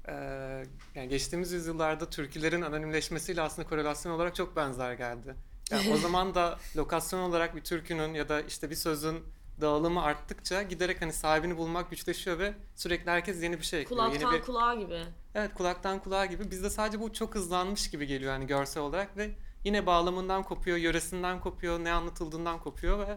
eee, 0.08 0.66
yani 0.94 1.08
geçtiğimiz 1.08 1.52
yüzyıllarda 1.52 2.10
türkülerin 2.10 2.62
anonimleşmesiyle 2.62 3.42
aslında 3.42 3.68
korelasyon 3.68 4.12
olarak 4.12 4.34
çok 4.34 4.56
benzer 4.56 4.92
geldi. 4.92 5.34
Yani 5.70 5.92
o 5.92 5.96
zaman 6.02 6.34
da 6.34 6.58
lokasyon 6.76 7.20
olarak 7.20 7.56
bir 7.56 7.60
türkünün 7.60 8.14
ya 8.14 8.28
da 8.28 8.40
işte 8.40 8.70
bir 8.70 8.74
sözün 8.74 9.24
dağılımı 9.60 10.02
arttıkça 10.02 10.62
giderek 10.62 11.02
hani 11.02 11.12
sahibini 11.12 11.56
bulmak 11.56 11.90
güçleşiyor 11.90 12.38
ve 12.38 12.54
sürekli 12.76 13.10
herkes 13.10 13.42
yeni 13.42 13.58
bir 13.58 13.64
şey 13.64 13.80
ekliyor. 13.80 14.02
Yeni 14.02 14.18
Kulaktan 14.18 14.40
bir... 14.40 14.46
kulağa 14.46 14.74
gibi. 14.74 15.02
Evet 15.34 15.54
kulaktan 15.54 15.98
kulağa 15.98 16.26
gibi. 16.26 16.50
Bizde 16.50 16.70
sadece 16.70 17.00
bu 17.00 17.12
çok 17.12 17.34
hızlanmış 17.34 17.90
gibi 17.90 18.06
geliyor 18.06 18.32
hani 18.32 18.46
görsel 18.46 18.82
olarak 18.82 19.16
ve 19.16 19.30
yine 19.64 19.86
bağlamından 19.86 20.42
kopuyor, 20.42 20.76
yöresinden 20.76 21.40
kopuyor, 21.40 21.84
ne 21.84 21.92
anlatıldığından 21.92 22.60
kopuyor 22.60 22.98
ve 22.98 23.16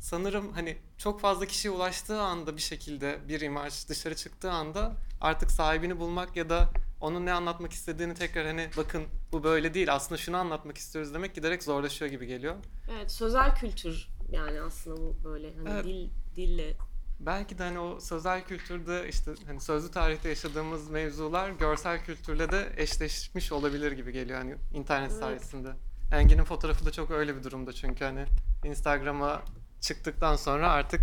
sanırım 0.00 0.52
hani 0.52 0.78
çok 0.98 1.20
fazla 1.20 1.46
kişiye 1.46 1.74
ulaştığı 1.74 2.20
anda 2.20 2.56
bir 2.56 2.62
şekilde 2.62 3.18
bir 3.28 3.40
imaj 3.40 3.88
dışarı 3.88 4.16
çıktığı 4.16 4.50
anda 4.50 4.92
artık 5.20 5.50
sahibini 5.50 5.98
bulmak 5.98 6.36
ya 6.36 6.50
da 6.50 6.68
onun 7.00 7.26
ne 7.26 7.32
anlatmak 7.32 7.72
istediğini 7.72 8.14
tekrar 8.14 8.46
hani 8.46 8.68
bakın 8.76 9.04
bu 9.32 9.44
böyle 9.44 9.74
değil 9.74 9.94
aslında 9.94 10.20
şunu 10.20 10.36
anlatmak 10.36 10.78
istiyoruz 10.78 11.14
demek 11.14 11.34
giderek 11.34 11.62
zorlaşıyor 11.62 12.10
gibi 12.10 12.26
geliyor. 12.26 12.54
Evet 12.96 13.10
sözel 13.12 13.54
kültür 13.54 14.08
yani 14.30 14.60
aslında 14.60 14.96
bu 14.96 15.16
böyle 15.24 15.54
hani 15.56 15.68
Evet. 15.70 15.84
dil 15.84 16.10
dille 16.36 16.76
Belki 17.20 17.58
de 17.58 17.62
hani 17.62 17.78
o 17.78 18.00
sözel 18.00 18.44
kültürde 18.44 19.08
işte 19.08 19.30
hani 19.46 19.60
sözlü 19.60 19.90
tarihte 19.90 20.28
yaşadığımız 20.28 20.90
mevzular 20.90 21.50
görsel 21.50 22.04
kültürle 22.04 22.50
de 22.52 22.72
eşleşmiş 22.76 23.52
olabilir 23.52 23.92
gibi 23.92 24.12
geliyor 24.12 24.38
hani 24.38 24.54
internet 24.74 25.10
Evet. 25.10 25.20
sayesinde. 25.20 25.68
Engin'in 26.12 26.44
fotoğrafı 26.44 26.86
da 26.86 26.92
çok 26.92 27.10
öyle 27.10 27.36
bir 27.36 27.42
durumda 27.44 27.72
çünkü 27.72 28.04
hani 28.04 28.24
Instagram'a 28.64 29.42
çıktıktan 29.86 30.36
sonra 30.36 30.70
artık 30.70 31.00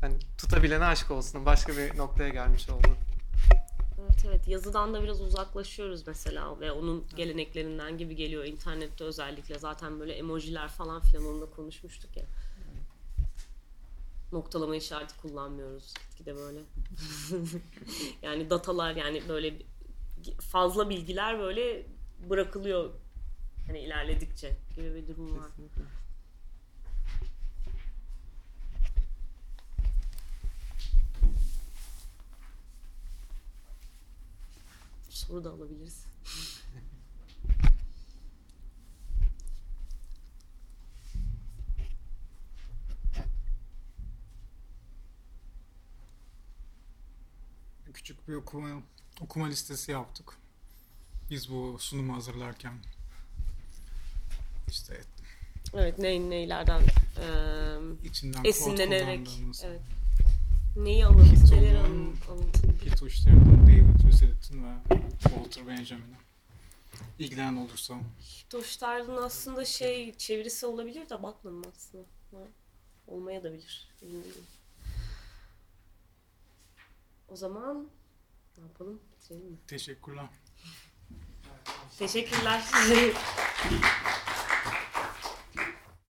hani 0.00 0.14
tutabilene 0.38 0.84
aşk 0.84 1.10
olsun 1.10 1.46
başka 1.46 1.76
bir 1.76 1.96
noktaya 1.96 2.28
gelmiş 2.28 2.68
oldu. 2.70 2.88
evet 4.00 4.24
evet 4.28 4.48
yazıdan 4.48 4.94
da 4.94 5.02
biraz 5.02 5.20
uzaklaşıyoruz 5.20 6.06
mesela 6.06 6.60
ve 6.60 6.72
onun 6.72 7.04
geleneklerinden 7.16 7.98
gibi 7.98 8.16
geliyor 8.16 8.44
internette 8.44 9.04
özellikle 9.04 9.58
zaten 9.58 10.00
böyle 10.00 10.12
emojiler 10.12 10.68
falan 10.68 11.00
filan 11.00 11.26
onu 11.26 11.40
da 11.40 11.50
konuşmuştuk 11.50 12.16
ya. 12.16 12.24
Noktalama 14.32 14.76
işareti 14.76 15.16
kullanmıyoruz 15.16 15.94
gitgide 15.94 16.36
böyle. 16.36 16.58
yani 18.22 18.50
datalar 18.50 18.96
yani 18.96 19.22
böyle 19.28 19.54
fazla 20.40 20.90
bilgiler 20.90 21.38
böyle 21.38 21.86
bırakılıyor 22.30 22.90
hani 23.66 23.78
ilerledikçe 23.78 24.56
gibi 24.76 24.94
bir 24.94 25.08
durum 25.08 25.38
var. 25.38 25.48
Kesinlikle. 25.48 26.05
Soru 35.26 35.44
da 35.44 35.50
alabiliriz. 35.50 36.04
küçük 47.94 48.28
bir 48.28 48.34
okuma 48.34 48.82
okuma 49.20 49.46
listesi 49.46 49.92
yaptık. 49.92 50.38
Biz 51.30 51.50
bu 51.50 51.76
sunumu 51.78 52.16
hazırlarken 52.16 52.72
işte 54.68 55.00
Evet 55.74 55.98
ne 55.98 56.30
neylerden 56.30 56.80
eee 56.80 57.78
içinden 58.04 58.44
esinlenerek 58.44 59.28
evet. 59.64 59.80
Neyi 60.76 61.04
neleri 61.04 61.78
alın- 61.78 62.16
alıntı 62.30 62.78
Pete 62.84 63.04
Uçları'ndan 63.04 63.66
David 63.66 64.04
Rosettin 64.12 64.64
ve 64.64 64.72
Walter 65.22 65.66
Benjamin'e 65.68 66.16
ilgilenen 67.18 67.56
olursa 67.56 67.94
Doştar'ın 68.52 69.16
aslında 69.16 69.64
şey 69.64 70.14
çevirisi 70.14 70.66
olabilir 70.66 71.08
de 71.08 71.22
bakmadım 71.22 71.62
aslında. 71.76 72.04
Ha, 72.30 72.36
Olmaya 73.06 73.42
da 73.42 73.52
bilir. 73.52 73.88
Emin 74.02 74.24
değilim. 74.24 74.44
O 77.28 77.36
zaman 77.36 77.88
ne 78.58 78.64
yapalım? 78.64 79.00
Bitirelim 79.12 79.46
mi? 79.50 79.56
teşekkürler. 79.66 80.26
Teşekkürler. 81.98 82.62